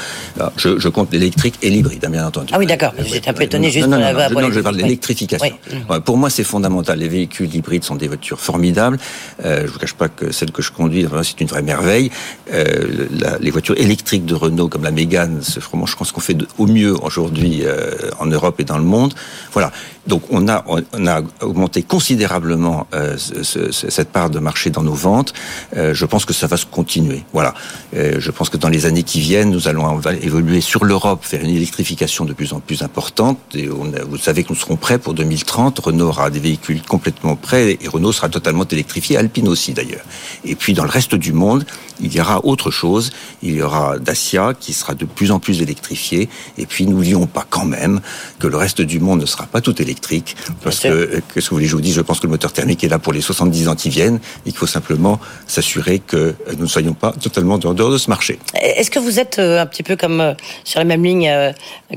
je, 0.55 0.79
je, 0.79 0.87
compte 0.87 1.11
l'électrique 1.11 1.55
et 1.61 1.69
l'hybride, 1.69 2.05
hein, 2.05 2.09
bien 2.09 2.25
entendu. 2.25 2.53
Ah 2.53 2.57
oui, 2.57 2.65
d'accord. 2.65 2.93
J'étais 3.05 3.29
un 3.29 3.33
peu 3.33 3.43
étonné 3.43 3.69
juste 3.69 3.87
non, 3.87 3.99
non, 3.99 4.13
non, 4.13 4.41
non, 4.41 4.49
je, 4.49 4.61
parle 4.61 4.77
de 4.77 4.81
l'électrification. 4.81 5.57
Pour 6.05 6.15
moi, 6.15 6.29
c'est 6.29 6.45
fondamental. 6.45 6.99
Les 6.99 7.09
véhicules 7.09 7.53
hybrides 7.53 7.83
sont 7.83 7.97
des 7.97 8.07
voitures 8.07 8.39
formidables. 8.39 8.97
Euh, 9.43 9.63
je 9.67 9.71
vous 9.73 9.79
cache 9.79 9.93
pas 9.93 10.07
que 10.07 10.31
celle 10.31 10.53
que 10.53 10.61
je 10.61 10.71
conduis, 10.71 11.05
c'est 11.23 11.41
une 11.41 11.47
vraie 11.47 11.63
merveille. 11.63 12.11
Euh, 12.53 13.07
la, 13.11 13.37
les 13.39 13.51
voitures 13.51 13.77
électriques 13.77 14.25
de 14.25 14.35
Renault, 14.35 14.69
comme 14.69 14.83
la 14.83 14.91
Mégane, 14.91 15.39
c'est 15.41 15.61
vraiment, 15.61 15.85
je 15.85 15.97
pense 15.97 16.13
qu'on 16.13 16.21
fait 16.21 16.37
au 16.57 16.65
mieux 16.65 16.95
aujourd'hui 17.03 17.63
euh, 17.65 17.91
en 18.19 18.25
Europe 18.25 18.61
et 18.61 18.63
dans 18.63 18.77
le 18.77 18.85
monde. 18.85 19.13
Voilà. 19.51 19.73
Donc, 20.09 20.23
on 20.29 20.49
a, 20.49 20.65
on 20.67 21.07
a 21.07 21.21
augmenté 21.41 21.83
considérablement 21.83 22.87
euh, 22.93 23.15
ce, 23.17 23.71
cette 23.71 24.09
part 24.09 24.29
de 24.29 24.39
marché 24.39 24.71
dans 24.71 24.83
nos 24.83 24.93
ventes 24.93 25.33
euh, 25.75 25.93
je 25.93 26.05
pense 26.05 26.25
que 26.25 26.33
ça 26.33 26.47
va 26.47 26.57
se 26.57 26.65
continuer. 26.65 27.23
Voilà. 27.33 27.53
Euh, 27.95 28.15
je 28.19 28.31
pense 28.31 28.49
que 28.49 28.57
dans 28.57 28.69
les 28.69 28.85
années 28.85 29.03
qui 29.03 29.19
viennent, 29.19 29.51
nous 29.51 29.67
allons 29.67 30.01
évoluer 30.21 30.61
sur 30.61 30.85
l'Europe 30.85 31.25
vers 31.29 31.41
une 31.43 31.55
électrification 31.55 32.25
de 32.25 32.33
plus 32.33 32.53
en 32.53 32.59
plus 32.59 32.81
importante. 32.81 33.39
Et 33.53 33.67
vous 33.67 34.17
savez 34.17 34.43
que 34.43 34.49
nous 34.49 34.55
serons 34.55 34.75
prêts 34.75 34.97
pour 34.97 35.13
2030. 35.13 35.79
Renault 35.79 36.07
aura 36.07 36.29
des 36.29 36.39
véhicules 36.39 36.81
complètement 36.81 37.35
prêts 37.35 37.77
et 37.81 37.87
Renault 37.87 38.11
sera 38.11 38.29
totalement 38.29 38.65
électrifié. 38.65 39.17
Alpine 39.17 39.47
aussi 39.47 39.73
d'ailleurs. 39.73 40.03
Et 40.45 40.55
puis 40.55 40.73
dans 40.73 40.83
le 40.83 40.89
reste 40.89 41.15
du 41.15 41.33
monde, 41.33 41.65
il 42.01 42.13
y 42.13 42.21
aura 42.21 42.45
autre 42.45 42.71
chose. 42.71 43.11
Il 43.43 43.55
y 43.55 43.61
aura 43.61 43.99
Dacia 43.99 44.53
qui 44.59 44.73
sera 44.73 44.95
de 44.95 45.05
plus 45.05 45.31
en 45.31 45.39
plus 45.39 45.61
électrifié. 45.61 46.29
Et 46.57 46.65
puis 46.65 46.85
n'oublions 46.85 47.27
pas 47.27 47.45
quand 47.49 47.65
même 47.65 48.01
que 48.39 48.47
le 48.47 48.57
reste 48.57 48.81
du 48.81 48.99
monde 48.99 49.21
ne 49.21 49.25
sera 49.25 49.45
pas 49.45 49.61
tout 49.61 49.79
électrique. 49.99 50.35
Parce 50.63 50.79
que, 50.79 51.21
que 51.33 51.41
ce 51.41 51.45
que 51.45 51.49
vous 51.49 51.57
voulez 51.57 51.67
je 51.67 51.75
vous 51.75 51.81
dise, 51.81 51.95
je 51.95 52.01
pense 52.01 52.19
que 52.19 52.27
le 52.27 52.31
moteur 52.31 52.53
thermique 52.53 52.83
est 52.83 52.87
là 52.87 52.99
pour 52.99 53.13
les 53.13 53.21
70 53.21 53.67
ans 53.67 53.75
qui 53.75 53.89
viennent 53.89 54.19
et 54.45 54.49
qu'il 54.49 54.57
faut 54.57 54.67
simplement 54.67 55.19
s'assurer 55.47 55.99
que 55.99 56.35
nous 56.57 56.63
ne 56.63 56.69
soyons 56.69 56.93
pas 56.93 57.11
totalement 57.11 57.55
en 57.55 57.73
dehors 57.73 57.91
de 57.91 57.97
ce 57.97 58.09
marché. 58.09 58.39
Est-ce 58.61 58.91
que 58.91 58.99
vous 58.99 59.19
êtes 59.19 59.39
un 59.39 59.65
petit 59.65 59.83
peu 59.83 59.95
comme 59.95 60.35
sur 60.63 60.79
la 60.79 60.85
même 60.85 61.03
ligne 61.03 61.31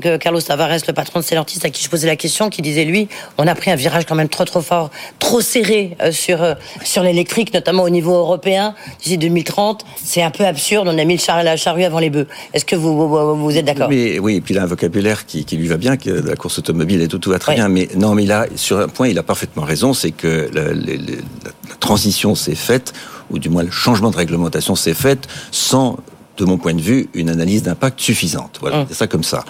que 0.01 0.17
Carlos 0.17 0.41
Tavares, 0.41 0.79
le 0.87 0.93
patron 0.93 1.19
de 1.19 1.25
Stellantis, 1.25 1.59
à 1.63 1.69
qui 1.69 1.83
je 1.83 1.89
posais 1.89 2.07
la 2.07 2.15
question, 2.15 2.49
qui 2.49 2.61
disait 2.61 2.85
lui, 2.85 3.07
on 3.37 3.47
a 3.47 3.55
pris 3.55 3.71
un 3.71 3.75
virage 3.75 4.05
quand 4.05 4.15
même 4.15 4.29
trop 4.29 4.45
trop 4.45 4.61
fort, 4.61 4.91
trop 5.19 5.41
serré 5.41 5.97
sur 6.11 6.55
sur 6.83 7.03
l'électrique, 7.03 7.53
notamment 7.53 7.83
au 7.83 7.89
niveau 7.89 8.13
européen, 8.13 8.75
d'ici 9.01 9.17
2030. 9.17 9.85
C'est 10.03 10.21
un 10.21 10.31
peu 10.31 10.45
absurde. 10.45 10.87
On 10.87 10.97
a 10.97 11.05
mis 11.05 11.15
le 11.15 11.43
la 11.43 11.57
charrue 11.57 11.83
avant 11.83 11.99
les 11.99 12.09
bœufs. 12.09 12.27
Est-ce 12.53 12.65
que 12.65 12.75
vous, 12.75 13.35
vous, 13.35 13.57
êtes 13.57 13.65
d'accord? 13.65 13.89
Oui, 13.89 14.35
et 14.35 14.41
puis 14.41 14.53
il 14.53 14.57
a 14.57 14.63
un 14.63 14.67
vocabulaire 14.67 15.25
qui, 15.25 15.45
lui 15.55 15.67
va 15.67 15.77
bien, 15.77 15.97
que 15.97 16.09
la 16.09 16.35
course 16.35 16.59
automobile 16.59 17.01
et 17.01 17.07
tout, 17.07 17.19
tout 17.19 17.31
va 17.31 17.39
très 17.39 17.55
bien. 17.55 17.69
Mais 17.69 17.87
non, 17.95 18.15
mais 18.15 18.25
là, 18.25 18.47
sur 18.55 18.79
un 18.79 18.87
point, 18.87 19.07
il 19.07 19.17
a 19.19 19.23
parfaitement 19.23 19.63
raison, 19.63 19.93
c'est 19.93 20.11
que 20.11 20.49
la, 20.53 20.63
transition 21.79 22.33
s'est 22.35 22.55
faite, 22.55 22.93
ou 23.29 23.39
du 23.39 23.49
moins 23.49 23.63
le 23.63 23.71
changement 23.71 24.09
de 24.09 24.15
réglementation 24.15 24.75
s'est 24.75 24.93
fait 24.93 25.27
sans 25.51 25.97
de 26.37 26.45
mon 26.45 26.57
point 26.57 26.73
de 26.73 26.81
vue, 26.81 27.09
une 27.13 27.29
analyse 27.29 27.63
d'impact 27.63 27.99
suffisante. 27.99 28.57
Voilà, 28.59 28.79
hum. 28.79 28.85
c'est 28.89 28.95
ça 28.95 29.07
comme 29.07 29.23
ça. 29.23 29.43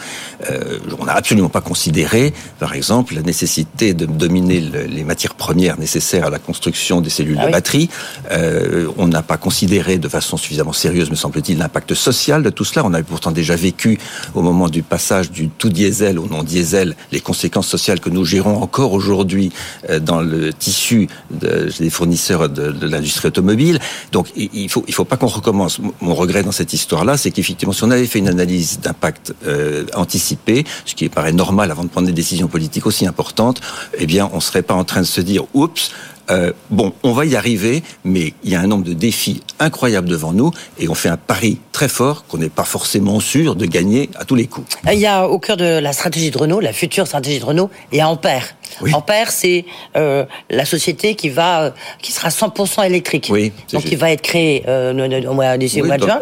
Euh, 0.50 0.80
on 1.00 1.06
n'a 1.06 1.14
absolument 1.14 1.50
pas 1.50 1.62
considéré, 1.62 2.34
par 2.60 2.74
exemple, 2.74 3.16
la 3.16 3.22
nécessité 3.22 3.94
de 3.94 4.06
dominer 4.06 4.60
les 4.60 5.04
matières 5.04 5.36
premières 5.36 5.80
nécessaires 5.80 6.26
à 6.26 6.30
la 6.30 6.40
construction 6.40 7.02
des 7.02 7.10
cellules 7.10 7.38
ah 7.40 7.48
de 7.48 7.52
batterie. 7.52 7.90
Euh, 8.32 8.88
on 8.98 9.08
n'a 9.08 9.22
pas 9.22 9.38
considéré 9.38 9.98
de 9.98 10.10
façon 10.10 10.38
suffisamment 10.38 10.74
sérieuse, 10.74 11.10
me 11.10 11.16
semble-t-il, 11.16 11.58
l'impact 11.58 11.94
social 11.94 12.44
de 12.44 12.50
tout 12.50 12.66
cela. 12.66 12.86
On 12.86 12.94
avait 12.94 13.04
pourtant 13.04 13.32
déjà 13.32 13.56
vécu, 13.56 13.98
au 14.34 14.42
moment 14.42 14.68
du 14.68 14.84
passage 14.84 15.32
du 15.32 15.50
tout 15.50 15.70
diesel 15.70 16.20
au 16.20 16.28
non 16.28 16.44
diesel, 16.44 16.96
les 17.12 17.22
conséquences 17.22 17.68
sociales 17.68 18.00
que 18.00 18.10
nous 18.10 18.26
gérons 18.26 18.62
encore 18.62 18.94
aujourd'hui 18.94 19.52
euh, 19.90 20.00
dans 20.00 20.22
le 20.22 20.52
tissu 20.52 21.08
des 21.32 21.90
fournisseurs 21.90 22.50
de, 22.50 22.72
de 22.72 22.88
l'industrie 22.88 23.30
automobile. 23.30 23.80
Donc, 24.12 24.28
il 24.36 24.70
faut, 24.70 24.84
il 24.88 24.94
faut 24.94 25.06
pas 25.06 25.18
qu'on 25.18 25.28
recommence. 25.28 25.80
Mon 26.02 26.14
regret 26.14 26.44
dans 26.44 26.52
cette 26.52 26.73
histoire-là, 26.74 27.18
c'est 27.18 27.32
qu'effectivement, 27.32 27.74
si 27.74 27.84
on 27.84 27.92
avait 27.92 28.06
fait 28.06 28.20
une 28.20 28.28
analyse 28.28 28.80
d'impact 28.80 29.34
euh, 29.46 29.86
anticipée, 29.96 30.66
ce 30.86 30.96
qui 30.96 31.10
paraît 31.10 31.34
normal 31.34 31.72
avant 31.72 31.84
de 31.84 31.90
prendre 31.90 32.08
des 32.08 32.14
décisions 32.14 32.48
politiques 32.48 32.86
aussi 32.86 33.06
importantes, 33.06 33.62
eh 33.98 34.06
bien, 34.06 34.30
on 34.34 34.40
serait 34.40 34.62
pas 34.62 34.74
en 34.74 34.84
train 34.84 35.02
de 35.02 35.06
se 35.06 35.22
dire, 35.22 35.44
oups, 35.54 35.92
euh, 36.30 36.54
bon, 36.70 36.94
on 37.04 37.12
va 37.12 37.26
y 37.26 37.36
arriver, 37.36 37.84
mais 38.06 38.34
il 38.44 38.52
y 38.52 38.56
a 38.56 38.62
un 38.62 38.68
nombre 38.68 38.86
de 38.86 38.94
défis 38.94 39.42
incroyables 39.60 40.08
devant 40.08 40.32
nous 40.32 40.52
et 40.80 40.88
on 40.88 40.96
fait 40.96 41.10
un 41.10 41.18
pari 41.18 41.60
très 41.72 41.88
fort 41.90 42.26
qu'on 42.28 42.38
n'est 42.38 42.50
pas 42.50 42.64
forcément 42.64 43.20
sûr 43.20 43.56
de 43.56 43.66
gagner 43.66 44.10
à 44.16 44.26
tous 44.26 44.36
les 44.36 44.48
coups. 44.48 44.68
Il 44.92 45.00
y 45.00 45.06
a 45.06 45.28
au 45.28 45.40
cœur 45.40 45.58
de 45.58 45.80
la 45.80 45.94
stratégie 45.94 46.32
de 46.32 46.38
Renault, 46.38 46.60
la 46.60 46.74
future 46.74 47.08
stratégie 47.08 47.40
de 47.40 47.46
Renault, 47.46 47.70
il 47.92 47.98
y 47.98 48.02
a 48.02 48.08
Ampère. 48.08 48.56
Ampère, 48.94 49.32
c'est 49.32 49.66
euh, 49.96 50.26
la 50.50 50.66
société 50.66 51.16
qui 51.16 51.30
va, 51.30 51.64
euh, 51.64 51.72
qui 52.02 52.12
sera 52.12 52.30
100% 52.30 52.86
électrique. 52.86 53.28
Oui, 53.32 53.52
Donc, 53.72 53.84
qui 53.84 53.96
va 53.96 54.12
être 54.12 54.22
créée 54.22 54.64
au 54.68 55.34
mois, 55.34 55.58
d'ici 55.58 55.82
au 55.82 55.86
mois 55.86 55.98
de 55.98 56.04
juin. 56.06 56.20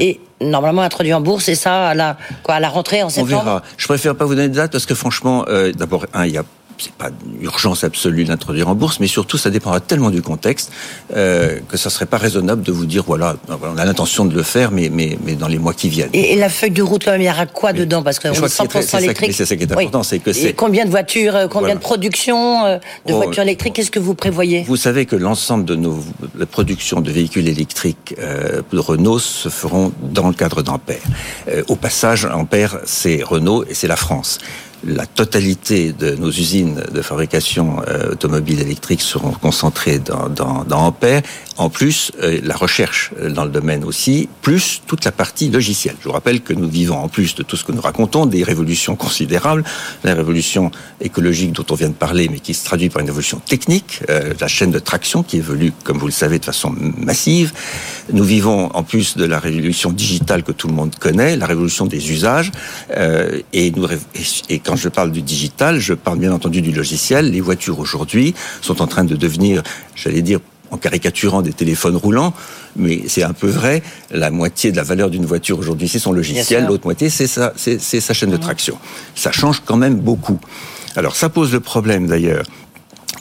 et 0.00 0.20
normalement 0.40 0.82
introduit 0.82 1.12
en 1.12 1.20
bourse, 1.20 1.48
et 1.48 1.54
ça 1.54 1.88
à 1.88 1.94
la, 1.94 2.16
quoi, 2.42 2.54
à 2.54 2.60
la 2.60 2.68
rentrée 2.68 3.02
en 3.02 3.10
septembre 3.10 3.40
On 3.42 3.44
verra. 3.44 3.62
Je 3.76 3.86
préfère 3.86 4.16
pas 4.16 4.24
vous 4.24 4.34
donner 4.34 4.48
de 4.48 4.54
date 4.54 4.72
parce 4.72 4.86
que 4.86 4.94
franchement, 4.94 5.44
d'abord, 5.76 6.06
il 6.24 6.30
y 6.30 6.38
a 6.38 6.44
c'est 6.78 6.92
pas 6.92 7.10
une 7.26 7.44
urgence 7.44 7.84
absolue 7.84 8.24
d'introduire 8.24 8.68
en 8.68 8.74
bourse, 8.74 9.00
mais 9.00 9.06
surtout 9.06 9.38
ça 9.38 9.50
dépendra 9.50 9.80
tellement 9.80 10.10
du 10.10 10.22
contexte 10.22 10.72
euh, 11.14 11.58
que 11.68 11.76
ça 11.76 11.90
serait 11.90 12.06
pas 12.06 12.18
raisonnable 12.18 12.62
de 12.62 12.72
vous 12.72 12.86
dire 12.86 13.04
voilà, 13.06 13.36
on 13.48 13.78
a 13.78 13.84
l'intention 13.84 14.24
de 14.24 14.34
le 14.34 14.42
faire, 14.42 14.70
mais 14.70 14.90
mais 14.92 15.18
mais 15.24 15.34
dans 15.34 15.48
les 15.48 15.58
mois 15.58 15.74
qui 15.74 15.88
viennent. 15.88 16.10
Et, 16.12 16.36
la 16.36 16.48
feuille 16.48 16.70
de 16.70 16.82
route 16.82 17.04
quand 17.04 17.12
même, 17.12 17.20
il 17.20 17.26
y 17.26 17.30
aura 17.30 17.46
quoi 17.46 17.72
dedans? 17.72 18.02
Parce 18.02 18.18
que 18.18 18.28
100% 18.28 19.02
électrique. 19.02 19.32
C'est 19.32 19.46
ça 19.46 19.56
qui 19.56 19.64
est 19.64 19.72
important, 19.72 20.02
c'est 20.02 20.18
que 20.18 20.32
c'est 20.32 20.52
combien 20.52 20.84
de 20.84 20.90
voitures, 20.90 21.36
euh, 21.36 21.48
combien 21.48 21.74
de 21.74 21.80
production 21.80 22.64
euh, 22.64 22.78
de 23.06 23.12
voitures 23.12 23.42
électriques, 23.42 23.74
qu'est-ce 23.74 23.90
que 23.90 23.98
vous 23.98 24.14
prévoyez? 24.14 24.64
Vous 24.66 24.76
savez 24.76 25.06
que 25.06 25.16
l'ensemble 25.16 25.64
de 25.64 25.74
nos 25.74 25.98
la 26.36 26.46
production 26.46 27.00
de 27.00 27.10
véhicules 27.10 27.48
électriques 27.48 28.14
euh, 28.18 28.62
de 28.72 28.78
Renault 28.78 29.18
se 29.18 29.48
feront 29.48 29.92
dans 30.02 30.28
le 30.28 30.34
cadre 30.34 30.62
d'Ampère. 30.62 31.00
Au 31.68 31.76
passage, 31.76 32.26
Ampère, 32.26 32.78
c'est 32.84 33.22
Renault 33.22 33.64
et 33.64 33.74
c'est 33.74 33.88
la 33.88 33.96
France 33.96 34.38
la 34.84 35.06
totalité 35.06 35.92
de 35.92 36.14
nos 36.14 36.30
usines 36.30 36.82
de 36.92 37.02
fabrication 37.02 37.82
euh, 37.88 38.12
automobile 38.12 38.60
électrique 38.60 39.00
seront 39.00 39.32
concentrées 39.32 39.98
dans, 39.98 40.28
dans, 40.28 40.64
dans 40.64 40.86
Ampère. 40.86 41.22
En 41.58 41.70
plus, 41.70 42.12
euh, 42.22 42.38
la 42.44 42.54
recherche 42.54 43.10
euh, 43.20 43.30
dans 43.30 43.44
le 43.44 43.50
domaine 43.50 43.82
aussi, 43.82 44.28
plus 44.42 44.80
toute 44.86 45.04
la 45.04 45.10
partie 45.10 45.50
logicielle. 45.50 45.96
Je 46.00 46.04
vous 46.04 46.12
rappelle 46.12 46.40
que 46.40 46.52
nous 46.52 46.68
vivons, 46.68 46.96
en 46.96 47.08
plus 47.08 47.34
de 47.34 47.42
tout 47.42 47.56
ce 47.56 47.64
que 47.64 47.72
nous 47.72 47.80
racontons, 47.80 48.26
des 48.26 48.44
révolutions 48.44 48.94
considérables. 48.94 49.64
La 50.04 50.14
révolution 50.14 50.70
écologique 51.00 51.52
dont 51.52 51.66
on 51.70 51.74
vient 51.74 51.88
de 51.88 51.94
parler, 51.94 52.28
mais 52.30 52.38
qui 52.38 52.54
se 52.54 52.64
traduit 52.64 52.90
par 52.90 53.02
une 53.02 53.08
évolution 53.08 53.40
technique, 53.40 54.02
la 54.08 54.48
chaîne 54.48 54.70
de 54.70 54.78
traction 54.78 55.22
qui 55.22 55.38
évolue, 55.38 55.72
comme 55.82 55.98
vous 55.98 56.06
le 56.06 56.12
savez, 56.12 56.38
de 56.38 56.44
façon 56.44 56.72
massive. 56.96 57.52
Nous 58.12 58.24
vivons, 58.24 58.70
en 58.74 58.84
plus 58.84 59.16
de 59.16 59.24
la 59.24 59.40
révolution 59.40 59.90
digitale 59.90 60.44
que 60.44 60.52
tout 60.52 60.68
le 60.68 60.74
monde 60.74 60.94
connaît, 60.94 61.36
la 61.36 61.46
révolution 61.46 61.86
des 61.86 62.12
usages. 62.12 62.52
et, 63.52 63.70
nous, 63.72 63.86
et 64.48 64.58
quand 64.60 64.76
je 64.76 64.88
parle 64.88 65.10
du 65.10 65.22
digital, 65.22 65.80
je 65.80 65.94
parle 65.94 66.18
bien 66.18 66.32
entendu 66.32 66.62
du 66.62 66.72
logiciel. 66.72 67.30
Les 67.30 67.40
voitures 67.40 67.80
aujourd'hui 67.80 68.34
sont 68.60 68.80
en 68.80 68.86
train 68.86 69.04
de 69.04 69.16
devenir, 69.16 69.62
j'allais 69.94 70.22
dire, 70.22 70.40
en 70.70 70.76
caricaturant 70.76 71.42
des 71.42 71.52
téléphones 71.52 71.96
roulants, 71.96 72.34
mais 72.76 73.02
c'est 73.08 73.22
un 73.22 73.32
peu 73.32 73.48
vrai. 73.48 73.82
La 74.10 74.30
moitié 74.30 74.70
de 74.70 74.76
la 74.76 74.82
valeur 74.82 75.10
d'une 75.10 75.26
voiture 75.26 75.58
aujourd'hui, 75.58 75.88
c'est 75.88 75.98
son 75.98 76.12
logiciel. 76.12 76.66
L'autre 76.66 76.84
moitié, 76.84 77.10
c'est 77.10 77.26
sa, 77.26 77.52
chaîne 78.14 78.30
de 78.30 78.36
mmh. 78.36 78.40
traction. 78.40 78.78
Ça 79.14 79.32
change 79.32 79.62
quand 79.64 79.76
même 79.76 79.96
beaucoup. 79.96 80.38
Alors, 80.96 81.16
ça 81.16 81.28
pose 81.28 81.52
le 81.52 81.60
problème 81.60 82.06
d'ailleurs 82.06 82.44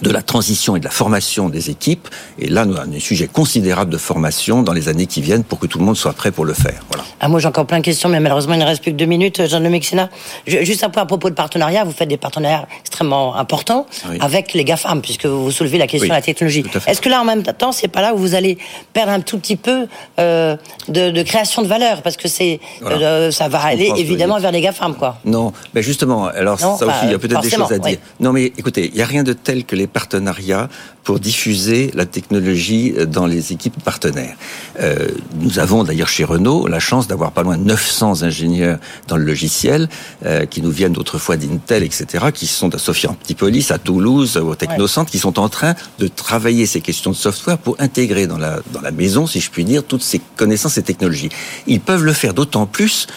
de 0.02 0.10
la 0.10 0.22
transition 0.22 0.76
et 0.76 0.80
de 0.80 0.86
la 0.86 0.92
formation 0.92 1.50
des 1.50 1.70
équipes. 1.70 2.08
Et 2.40 2.50
là, 2.50 2.66
nous 2.66 2.76
avons 2.78 2.94
un 2.94 3.00
sujet 3.00 3.28
considérable 3.28 3.92
de 3.92 3.98
formation 3.98 4.64
dans 4.64 4.74
les 4.74 4.90
années 4.90 5.08
qui 5.08 5.22
viennent 5.22 5.44
pour 5.44 5.60
que 5.60 5.68
tout 5.68 5.80
le 5.80 5.86
monde 5.86 5.98
soit 5.98 6.14
prêt 6.14 6.32
pour 6.32 6.46
le 6.46 6.54
faire. 6.54 6.82
Voilà. 6.90 7.04
Ah, 7.20 7.28
moi, 7.28 7.40
j'ai 7.40 7.48
encore 7.48 7.66
plein 7.66 7.80
de 7.80 7.84
questions, 7.84 8.10
mais 8.10 8.20
malheureusement, 8.20 8.54
il 8.54 8.60
ne 8.60 8.66
reste 8.66 8.82
plus 8.82 8.92
que 8.92 8.98
deux 8.98 9.06
minutes. 9.06 9.48
Jean 9.48 9.60
de 9.60 9.68
Mexina, 9.68 10.10
juste 10.46 10.84
un 10.84 10.90
point 10.90 11.04
à 11.04 11.06
propos 11.06 11.30
de 11.30 11.36
partenariat. 11.36 11.84
Vous 11.84 11.92
faites 11.92 12.10
des 12.10 12.18
partenariats 12.18 12.68
extrêmement 12.82 13.36
importants 13.36 13.86
avec 14.20 14.54
les 14.54 14.64
GAFAM, 14.64 15.02
puisque 15.02 15.26
vous 15.26 15.52
soulevez 15.52 15.78
la 15.78 15.88
question 15.88 16.10
de 16.10 16.14
la 16.14 16.22
technologie. 16.22 16.64
Est-ce 16.86 17.02
que 17.02 17.10
là, 17.10 17.22
en 17.22 17.26
même 17.26 17.44
temps, 17.44 17.72
c'est 17.72 17.88
pas 17.88 18.02
là 18.02 18.14
où 18.14 18.18
vous 18.18 18.36
allez 18.36 18.58
perdre 18.94 19.12
un 19.12 19.22
tout 19.22 19.40
petit 19.40 19.56
peu 19.56 19.88
euh, 20.20 20.56
de, 20.88 21.24
création 21.24 21.62
de 21.62 21.68
valeur? 21.68 22.02
Parce 22.02 22.18
que 22.18 22.28
c'est, 22.28 22.60
euh, 22.84 23.32
ça 23.32 23.48
va 23.48 23.62
aller 23.64 23.92
évidemment 23.98 24.40
vers 24.40 24.52
les 24.52 24.62
GAFAM, 24.62 24.96
quoi. 24.96 25.18
Non, 25.26 25.54
mais 25.74 25.82
justement, 25.82 26.28
alors 26.28 26.60
ça 26.60 26.74
aussi, 26.74 27.04
il 27.04 27.12
y 27.12 27.14
a 27.14 27.20
peut-être 27.20 27.42
des 27.42 27.50
choses 27.50 27.72
à 27.72 27.80
dire. 27.80 27.98
Non, 28.20 28.32
mais 28.34 28.46
écoutez, 28.58 28.88
il 28.88 28.96
n'y 28.96 29.02
a 29.02 29.06
rien 29.06 29.24
de 29.24 29.34
tel 29.34 29.66
que 29.66 29.76
les 29.76 29.87
partenariats 29.88 30.70
pour 31.04 31.20
diffuser 31.22 31.90
la 31.94 32.06
technologie 32.06 32.94
dans 33.08 33.28
les 33.28 33.54
équipes 33.54 33.82
partenaires. 33.82 34.36
Euh, 34.82 35.08
nous 35.40 35.58
avons 35.58 35.86
d'ailleurs 35.86 36.10
chez 36.10 36.26
Renault 36.26 36.68
la 36.68 36.80
chance 36.80 37.08
d'avoir 37.08 37.32
pas 37.32 37.44
loin 37.44 37.58
de 37.58 37.64
900 37.64 38.24
ingénieurs 38.24 38.78
dans 39.08 39.16
le 39.16 39.24
logiciel 39.24 39.88
euh, 40.26 40.46
qui 40.46 40.62
nous 40.62 40.70
viennent 40.70 40.92
d'autrefois 40.92 41.38
d'Intel, 41.38 41.84
etc., 41.84 42.26
qui 42.34 42.46
sont 42.46 42.76
à 42.76 42.78
Sophia 42.78 43.10
Antipolis, 43.10 43.72
à 43.72 43.78
Toulouse, 43.78 44.36
au 44.36 44.56
Technocentre, 44.56 45.10
qui 45.10 45.20
sont 45.20 45.40
en 45.40 45.48
train 45.48 45.76
de 46.00 46.08
travailler 46.08 46.66
ces 46.66 46.82
questions 46.82 47.12
de 47.12 47.16
software 47.16 47.58
pour 47.58 47.78
intégrer 47.80 48.28
dans 48.28 48.38
la, 48.38 48.60
dans 48.74 48.82
la 48.82 48.92
maison, 48.92 49.28
si 49.28 49.40
je 49.40 49.50
puis 49.50 49.64
dire, 49.64 49.84
toutes 49.86 50.04
ces 50.04 50.20
connaissances 50.36 50.78
et 50.78 50.84
technologies. 50.84 51.30
Ils 51.68 51.80
peuvent 51.80 52.04
le 52.04 52.14
faire 52.14 52.34
d'autant 52.34 52.66
plus 52.66 53.08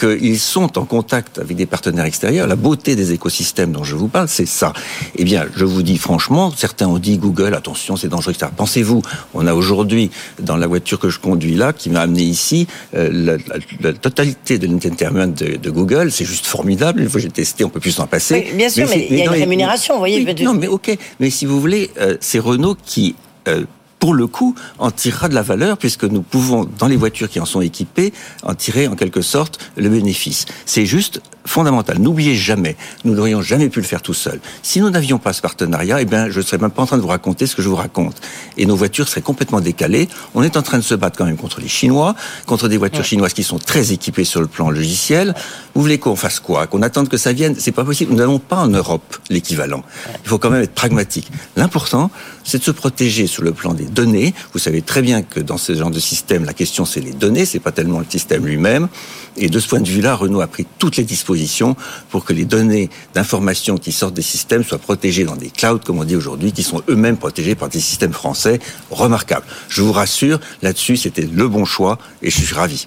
qu'ils 0.00 0.38
sont 0.38 0.78
en 0.78 0.84
contact 0.84 1.38
avec 1.38 1.56
des 1.56 1.66
partenaires 1.66 2.06
extérieurs. 2.06 2.46
La 2.46 2.56
beauté 2.56 2.96
des 2.96 3.12
écosystèmes 3.12 3.72
dont 3.72 3.84
je 3.84 3.96
vous 3.96 4.08
parle, 4.08 4.28
c'est 4.28 4.46
ça. 4.46 4.72
Eh 5.16 5.24
bien, 5.24 5.46
je 5.54 5.64
vous 5.64 5.82
dis 5.82 5.98
franchement, 5.98 6.50
certains 6.56 6.86
ont 6.88 6.98
dit 6.98 7.18
Google, 7.18 7.54
attention, 7.54 7.96
c'est 7.96 8.08
dangereux, 8.08 8.32
etc. 8.32 8.50
Pensez-vous, 8.56 9.02
on 9.34 9.46
a 9.46 9.54
aujourd'hui, 9.54 10.10
dans 10.40 10.56
la 10.56 10.66
voiture 10.66 10.98
que 10.98 11.10
je 11.10 11.18
conduis 11.18 11.54
là, 11.54 11.72
qui 11.72 11.90
m'a 11.90 12.00
amené 12.00 12.22
ici, 12.22 12.66
euh, 12.94 13.38
la, 13.80 13.92
totalité 13.92 14.58
de 14.58 14.66
l'entertainment 14.66 15.26
de, 15.26 15.56
de, 15.56 15.70
Google, 15.70 16.10
c'est 16.10 16.24
juste 16.24 16.46
formidable. 16.46 17.00
Une 17.00 17.08
fois 17.08 17.20
que 17.20 17.26
j'ai 17.26 17.32
testé, 17.32 17.64
on 17.64 17.68
peut 17.68 17.80
plus 17.80 17.92
s'en 17.92 18.06
passer. 18.06 18.52
bien 18.54 18.70
sûr, 18.70 18.88
mais, 18.88 19.06
il 19.10 19.18
y 19.18 19.22
a 19.22 19.24
une 19.24 19.30
rémunération, 19.30 19.94
vous 19.94 20.00
voyez. 20.00 20.24
non, 20.42 20.54
mais 20.54 20.68
ok. 20.68 20.96
Mais 21.20 21.30
si 21.30 21.44
vous 21.44 21.60
voulez, 21.60 21.90
euh, 22.00 22.16
c'est 22.20 22.38
Renault 22.38 22.76
qui 22.84 23.14
euh, 23.48 23.64
pour 24.00 24.14
le 24.14 24.26
coup, 24.26 24.56
en 24.78 24.90
tirera 24.90 25.28
de 25.28 25.34
la 25.34 25.42
valeur 25.42 25.78
puisque 25.78 26.04
nous 26.04 26.22
pouvons, 26.22 26.68
dans 26.78 26.88
les 26.88 26.96
voitures 26.96 27.28
qui 27.28 27.38
en 27.38 27.44
sont 27.44 27.60
équipées, 27.60 28.12
en 28.42 28.54
tirer 28.54 28.88
en 28.88 28.96
quelque 28.96 29.22
sorte 29.22 29.60
le 29.76 29.88
bénéfice. 29.88 30.46
C'est 30.66 30.86
juste 30.86 31.20
fondamental. 31.46 31.98
N'oubliez 31.98 32.34
jamais, 32.34 32.76
nous 33.04 33.14
n'aurions 33.14 33.42
jamais 33.42 33.68
pu 33.68 33.80
le 33.80 33.86
faire 33.86 34.02
tout 34.02 34.14
seul. 34.14 34.40
Si 34.62 34.80
nous 34.80 34.90
n'avions 34.90 35.18
pas 35.18 35.32
ce 35.32 35.42
partenariat, 35.42 36.00
eh 36.00 36.04
bien, 36.04 36.30
je 36.30 36.38
ne 36.38 36.44
serais 36.44 36.58
même 36.58 36.70
pas 36.70 36.82
en 36.82 36.86
train 36.86 36.96
de 36.96 37.02
vous 37.02 37.08
raconter 37.08 37.46
ce 37.46 37.56
que 37.56 37.62
je 37.62 37.68
vous 37.68 37.76
raconte. 37.76 38.20
Et 38.56 38.66
nos 38.66 38.76
voitures 38.76 39.08
seraient 39.08 39.22
complètement 39.22 39.60
décalées. 39.60 40.08
On 40.34 40.42
est 40.42 40.56
en 40.56 40.62
train 40.62 40.78
de 40.78 40.82
se 40.82 40.94
battre 40.94 41.18
quand 41.18 41.24
même 41.24 41.36
contre 41.36 41.60
les 41.60 41.68
Chinois, 41.68 42.14
contre 42.46 42.68
des 42.68 42.76
voitures 42.76 43.04
chinoises 43.04 43.32
qui 43.32 43.42
sont 43.42 43.58
très 43.58 43.92
équipées 43.92 44.24
sur 44.24 44.40
le 44.40 44.46
plan 44.46 44.70
logiciel. 44.70 45.34
Vous 45.74 45.82
voulez 45.82 45.98
qu'on 45.98 46.16
fasse 46.16 46.40
quoi? 46.40 46.66
Qu'on 46.66 46.82
attende 46.82 47.08
que 47.08 47.16
ça 47.16 47.32
vienne? 47.32 47.54
C'est 47.58 47.72
pas 47.72 47.84
possible. 47.84 48.12
Nous 48.12 48.18
n'avons 48.18 48.38
pas 48.38 48.56
en 48.56 48.68
Europe 48.68 49.16
l'équivalent. 49.28 49.82
Il 50.22 50.28
faut 50.28 50.38
quand 50.38 50.50
même 50.50 50.62
être 50.62 50.74
pragmatique. 50.74 51.30
L'important, 51.56 52.10
c'est 52.44 52.58
de 52.58 52.64
se 52.64 52.70
protéger 52.70 53.26
sur 53.26 53.42
le 53.42 53.52
plan 53.52 53.74
des 53.74 53.89
données. 53.90 54.34
Vous 54.52 54.58
savez 54.58 54.82
très 54.82 55.02
bien 55.02 55.22
que 55.22 55.40
dans 55.40 55.58
ce 55.58 55.74
genre 55.74 55.90
de 55.90 56.00
système, 56.00 56.44
la 56.44 56.54
question 56.54 56.84
c'est 56.84 57.00
les 57.00 57.12
données, 57.12 57.44
c'est 57.44 57.60
pas 57.60 57.72
tellement 57.72 57.98
le 57.98 58.06
système 58.08 58.46
lui-même. 58.46 58.88
Et 59.36 59.48
de 59.48 59.60
ce 59.60 59.68
point 59.68 59.80
de 59.80 59.88
vue-là, 59.88 60.16
Renault 60.16 60.40
a 60.40 60.46
pris 60.46 60.66
toutes 60.78 60.96
les 60.96 61.04
dispositions 61.04 61.76
pour 62.10 62.24
que 62.24 62.32
les 62.32 62.44
données 62.44 62.90
d'information 63.14 63.76
qui 63.76 63.92
sortent 63.92 64.14
des 64.14 64.22
systèmes 64.22 64.64
soient 64.64 64.78
protégées 64.78 65.24
dans 65.24 65.36
des 65.36 65.50
clouds, 65.50 65.78
comme 65.78 65.98
on 65.98 66.04
dit 66.04 66.16
aujourd'hui, 66.16 66.52
qui 66.52 66.62
sont 66.62 66.82
eux-mêmes 66.88 67.16
protégés 67.16 67.54
par 67.54 67.68
des 67.68 67.80
systèmes 67.80 68.12
français 68.12 68.58
remarquables. 68.90 69.46
Je 69.68 69.82
vous 69.82 69.92
rassure, 69.92 70.40
là-dessus, 70.62 70.96
c'était 70.96 71.22
le 71.22 71.48
bon 71.48 71.64
choix 71.64 71.98
et 72.22 72.30
je 72.30 72.40
suis 72.40 72.54
ravi. 72.54 72.86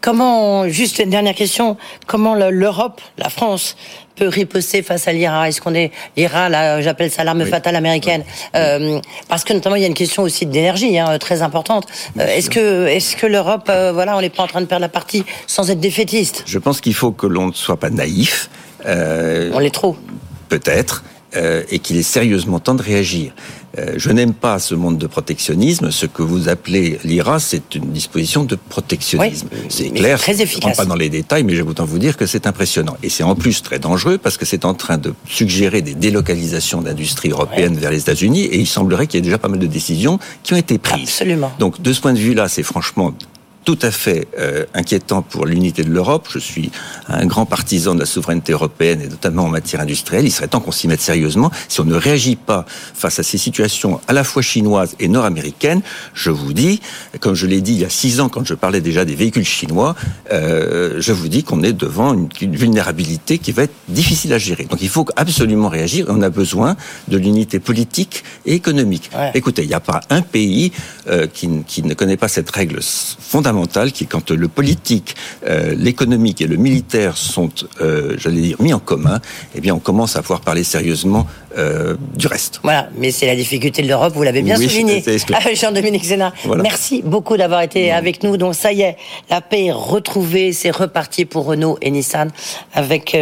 Comment, 0.00 0.68
juste 0.68 0.98
une 0.98 1.10
dernière 1.10 1.34
question, 1.34 1.76
comment 2.06 2.34
l'Europe, 2.34 3.00
la 3.18 3.30
France, 3.30 3.76
peut 4.16 4.28
riposter 4.28 4.82
face 4.82 5.08
à 5.08 5.12
l'IRA 5.12 5.48
Est-ce 5.48 5.60
qu'on 5.60 5.74
est 5.74 5.90
l'IRA, 6.16 6.48
là, 6.48 6.80
j'appelle 6.80 7.10
ça 7.10 7.24
l'arme 7.24 7.44
fatale 7.44 7.76
américaine, 7.76 8.24
euh, 8.54 9.00
parce 9.28 9.44
que 9.44 9.52
notamment 9.52 9.76
il 9.76 9.82
y 9.82 9.84
a 9.84 9.88
une 9.88 9.94
question 9.94 10.22
aussi 10.22 10.46
d'énergie 10.46 10.98
hein, 10.98 11.18
très 11.18 11.42
importante. 11.42 11.86
Euh, 12.18 12.26
est-ce 12.26 12.50
que, 12.50 12.86
est-ce 12.86 13.16
que 13.16 13.26
l'Europe, 13.26 13.68
euh, 13.68 13.92
voilà, 13.92 14.16
on 14.16 14.20
n'est 14.20 14.30
pas 14.30 14.42
en 14.42 14.46
train 14.46 14.60
de 14.60 14.66
perdre 14.66 14.82
la 14.82 14.88
partie 14.88 15.24
sans 15.46 15.70
être 15.70 15.80
défaitiste? 15.80 16.44
Je 16.46 16.58
pense 16.58 16.80
qu'il 16.80 16.94
faut 16.94 17.12
que 17.12 17.26
l'on 17.26 17.48
ne 17.48 17.52
soit 17.52 17.78
pas 17.78 17.90
naïf. 17.90 18.50
on 18.86 19.58
l'est 19.58 19.74
trop. 19.74 19.96
Peut-être. 20.48 21.04
Et 21.68 21.80
qu'il 21.80 21.96
est 21.96 22.04
sérieusement 22.04 22.60
temps 22.60 22.76
de 22.76 22.82
réagir. 22.82 23.32
Euh, 23.78 23.94
je 23.96 24.10
n'aime 24.10 24.34
pas 24.34 24.58
ce 24.58 24.74
monde 24.74 24.98
de 24.98 25.06
protectionnisme. 25.06 25.90
Ce 25.90 26.06
que 26.06 26.22
vous 26.22 26.48
appelez 26.48 26.98
l'IRA, 27.04 27.40
c'est 27.40 27.74
une 27.74 27.90
disposition 27.90 28.44
de 28.44 28.56
protectionnisme. 28.56 29.48
c'est 29.68 29.90
clair. 29.90 30.18
Très 30.18 30.40
efficace. 30.40 30.52
Je 30.52 30.58
ne 30.58 30.64
rentre 30.66 30.76
pas 30.76 30.84
dans 30.84 30.94
les 30.94 31.08
détails, 31.08 31.44
mais 31.44 31.54
je 31.54 31.62
vais 31.62 31.68
autant 31.68 31.84
vous 31.84 31.98
dire 31.98 32.16
que 32.16 32.26
c'est 32.26 32.46
impressionnant. 32.46 32.96
Et 33.02 33.08
c'est 33.08 33.24
en 33.24 33.34
plus 33.34 33.62
très 33.62 33.78
dangereux 33.78 34.18
parce 34.18 34.36
que 34.36 34.44
c'est 34.44 34.64
en 34.64 34.74
train 34.74 34.98
de 34.98 35.14
suggérer 35.28 35.82
des 35.82 35.94
délocalisations 35.94 36.82
d'industrie 36.82 37.30
européenne 37.30 37.76
vers 37.76 37.90
les 37.90 38.00
États-Unis. 38.00 38.44
Et 38.44 38.58
il 38.58 38.66
semblerait 38.66 39.06
qu'il 39.06 39.18
y 39.18 39.22
ait 39.22 39.24
déjà 39.24 39.38
pas 39.38 39.48
mal 39.48 39.58
de 39.58 39.66
décisions 39.66 40.18
qui 40.42 40.54
ont 40.54 40.58
été 40.58 40.78
prises. 40.78 41.08
Absolument. 41.08 41.52
Donc 41.58 41.80
de 41.82 41.92
ce 41.92 42.00
point 42.00 42.12
de 42.12 42.18
vue-là, 42.18 42.48
c'est 42.48 42.62
franchement 42.62 43.12
tout 43.64 43.78
à 43.82 43.90
fait 43.90 44.28
euh, 44.38 44.64
inquiétant 44.74 45.22
pour 45.22 45.46
l'unité 45.46 45.82
de 45.82 45.90
l'Europe. 45.90 46.28
Je 46.30 46.38
suis 46.38 46.70
un 47.08 47.26
grand 47.26 47.46
partisan 47.46 47.94
de 47.94 48.00
la 48.00 48.06
souveraineté 48.06 48.52
européenne 48.52 49.00
et 49.00 49.08
notamment 49.08 49.44
en 49.44 49.48
matière 49.48 49.80
industrielle. 49.80 50.26
Il 50.26 50.30
serait 50.30 50.48
temps 50.48 50.60
qu'on 50.60 50.72
s'y 50.72 50.86
mette 50.86 51.00
sérieusement. 51.00 51.50
Si 51.68 51.80
on 51.80 51.84
ne 51.84 51.94
réagit 51.94 52.36
pas 52.36 52.66
face 52.68 53.18
à 53.18 53.22
ces 53.22 53.38
situations 53.38 54.00
à 54.06 54.12
la 54.12 54.22
fois 54.22 54.42
chinoises 54.42 54.96
et 55.00 55.08
nord-américaines, 55.08 55.80
je 56.12 56.30
vous 56.30 56.52
dis, 56.52 56.80
comme 57.20 57.34
je 57.34 57.46
l'ai 57.46 57.62
dit 57.62 57.72
il 57.72 57.80
y 57.80 57.84
a 57.84 57.90
six 57.90 58.20
ans 58.20 58.28
quand 58.28 58.44
je 58.44 58.54
parlais 58.54 58.80
déjà 58.80 59.04
des 59.04 59.14
véhicules 59.14 59.44
chinois, 59.44 59.94
euh, 60.30 60.96
je 60.98 61.12
vous 61.12 61.28
dis 61.28 61.42
qu'on 61.42 61.62
est 61.62 61.72
devant 61.72 62.12
une, 62.12 62.28
vulnérabilité 62.54 63.38
qui 63.38 63.52
va 63.52 63.62
être 63.62 63.74
difficile 63.88 64.32
à 64.34 64.38
gérer. 64.38 64.64
Donc 64.64 64.82
il 64.82 64.88
faut 64.88 65.06
absolument 65.16 65.68
réagir. 65.68 66.06
On 66.08 66.20
a 66.20 66.30
besoin 66.30 66.76
de 67.08 67.16
l'unité 67.16 67.58
politique 67.58 68.24
et 68.44 68.54
économique. 68.54 69.10
Écoutez, 69.34 69.62
il 69.62 69.68
n'y 69.68 69.74
a 69.74 69.80
pas 69.80 70.00
un 70.10 70.20
pays 70.20 70.72
euh, 71.08 71.26
qui, 71.26 71.48
qui 71.66 71.82
ne 71.82 71.94
connaît 71.94 72.18
pas 72.18 72.28
cette 72.28 72.50
règle 72.50 72.80
fondamentale 72.82 73.53
qui 73.92 74.04
est 74.04 74.06
quand 74.06 74.30
le 74.30 74.48
politique, 74.48 75.14
euh, 75.46 75.74
l'économique 75.76 76.40
et 76.40 76.46
le 76.46 76.56
militaire 76.56 77.16
sont, 77.16 77.50
euh, 77.80 78.14
j'allais 78.18 78.40
dire, 78.40 78.56
mis 78.60 78.72
en 78.72 78.78
commun, 78.78 79.20
eh 79.54 79.60
bien, 79.60 79.74
on 79.74 79.78
commence 79.78 80.16
à 80.16 80.22
pouvoir 80.22 80.40
parler 80.40 80.64
sérieusement 80.64 81.26
euh, 81.56 81.96
du 82.16 82.26
reste. 82.26 82.60
Voilà, 82.62 82.88
mais 82.98 83.12
c'est 83.12 83.26
la 83.26 83.36
difficulté 83.36 83.82
de 83.82 83.88
l'Europe, 83.88 84.12
vous 84.14 84.22
l'avez 84.22 84.42
bien 84.42 84.56
souligné, 84.56 85.02
Jean-Dominique 85.54 86.04
Zénard. 86.04 86.32
Merci 86.62 87.02
beaucoup 87.04 87.36
d'avoir 87.36 87.62
été 87.62 87.92
avec 87.92 88.22
nous. 88.22 88.36
Donc 88.36 88.54
ça 88.54 88.72
y 88.72 88.82
est, 88.82 88.96
la 89.30 89.40
paix 89.40 89.66
est 89.66 89.72
retrouvée, 89.72 90.52
c'est 90.52 90.70
reparti 90.70 91.24
pour 91.24 91.44
Renault 91.44 91.78
et 91.80 91.90
Nissan 91.90 92.30
avec 92.72 93.16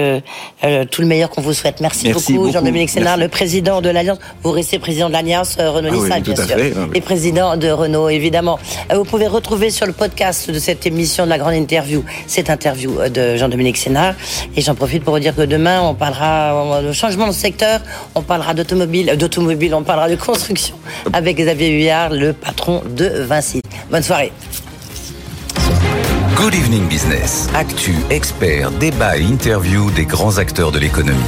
tout 0.91 1.03
le 1.03 1.07
meilleur 1.07 1.31
qu'on 1.31 1.43
vous 1.43 1.53
souhaite. 1.53 1.81
Merci, 1.81 2.13
beaucoup, 2.13 2.51
Jean-Dominique 2.51 2.91
Sénard, 2.91 3.19
le 3.19 3.29
président 3.29 3.81
de 3.81 3.91
l'Alliance. 3.91 4.19
Vous 4.43 4.51
restez 4.51 4.79
président 4.79 5.09
de 5.09 5.13
l'Alliance 5.13 5.57
Renault-Nissan, 5.59 6.13
ah 6.13 6.21
bien 6.21 6.37
sûr, 6.37 6.57
et 6.95 7.01
président 7.01 7.57
de 7.57 7.69
Renault, 7.69 8.09
évidemment. 8.09 8.59
Vous 8.95 9.05
pouvez 9.05 9.27
retrouver 9.27 9.71
sur 9.71 9.87
le 9.87 9.93
podcast 9.93 10.22
de 10.23 10.59
cette 10.61 10.87
émission 10.87 11.25
de 11.25 11.31
la 11.31 11.39
grande 11.39 11.55
interview, 11.55 12.05
cette 12.29 12.49
interview 12.49 13.01
euh, 13.01 13.09
de 13.09 13.37
Jean-Dominique 13.37 13.77
Sénard. 13.77 14.15
Et 14.57 14.61
j'en 14.61 14.77
profite 14.77 15.03
pour 15.03 15.15
vous 15.15 15.21
dire 15.21 15.35
que 15.35 15.43
demain, 15.43 15.81
on 15.83 15.95
parlera 15.95 16.81
de 16.81 16.93
changement 16.93 17.27
de 17.27 17.33
secteur, 17.33 17.81
on 18.15 18.23
parlera 18.23 18.55
d'automobile, 18.55 19.11
euh, 19.11 19.17
d'automobile, 19.17 19.75
on 19.75 19.83
parlera 19.83 20.09
de 20.09 20.15
construction 20.15 20.77
avec 21.13 21.39
Xavier 21.39 21.71
Huillard, 21.71 22.11
le 22.11 22.33
patron 22.33 22.83
de 22.89 23.07
Vinci. 23.07 23.63
Bonne 23.91 24.05
soirée. 24.05 24.31
Good 26.37 26.55
Evening 26.55 26.87
Business. 26.87 27.49
Actu, 27.55 27.95
expert, 28.11 28.71
débat 28.71 29.17
et 29.17 29.23
interview 29.23 29.91
des 29.91 30.05
grands 30.05 30.39
acteurs 30.39 30.71
de 30.71 30.79
l'économie. 30.79 31.19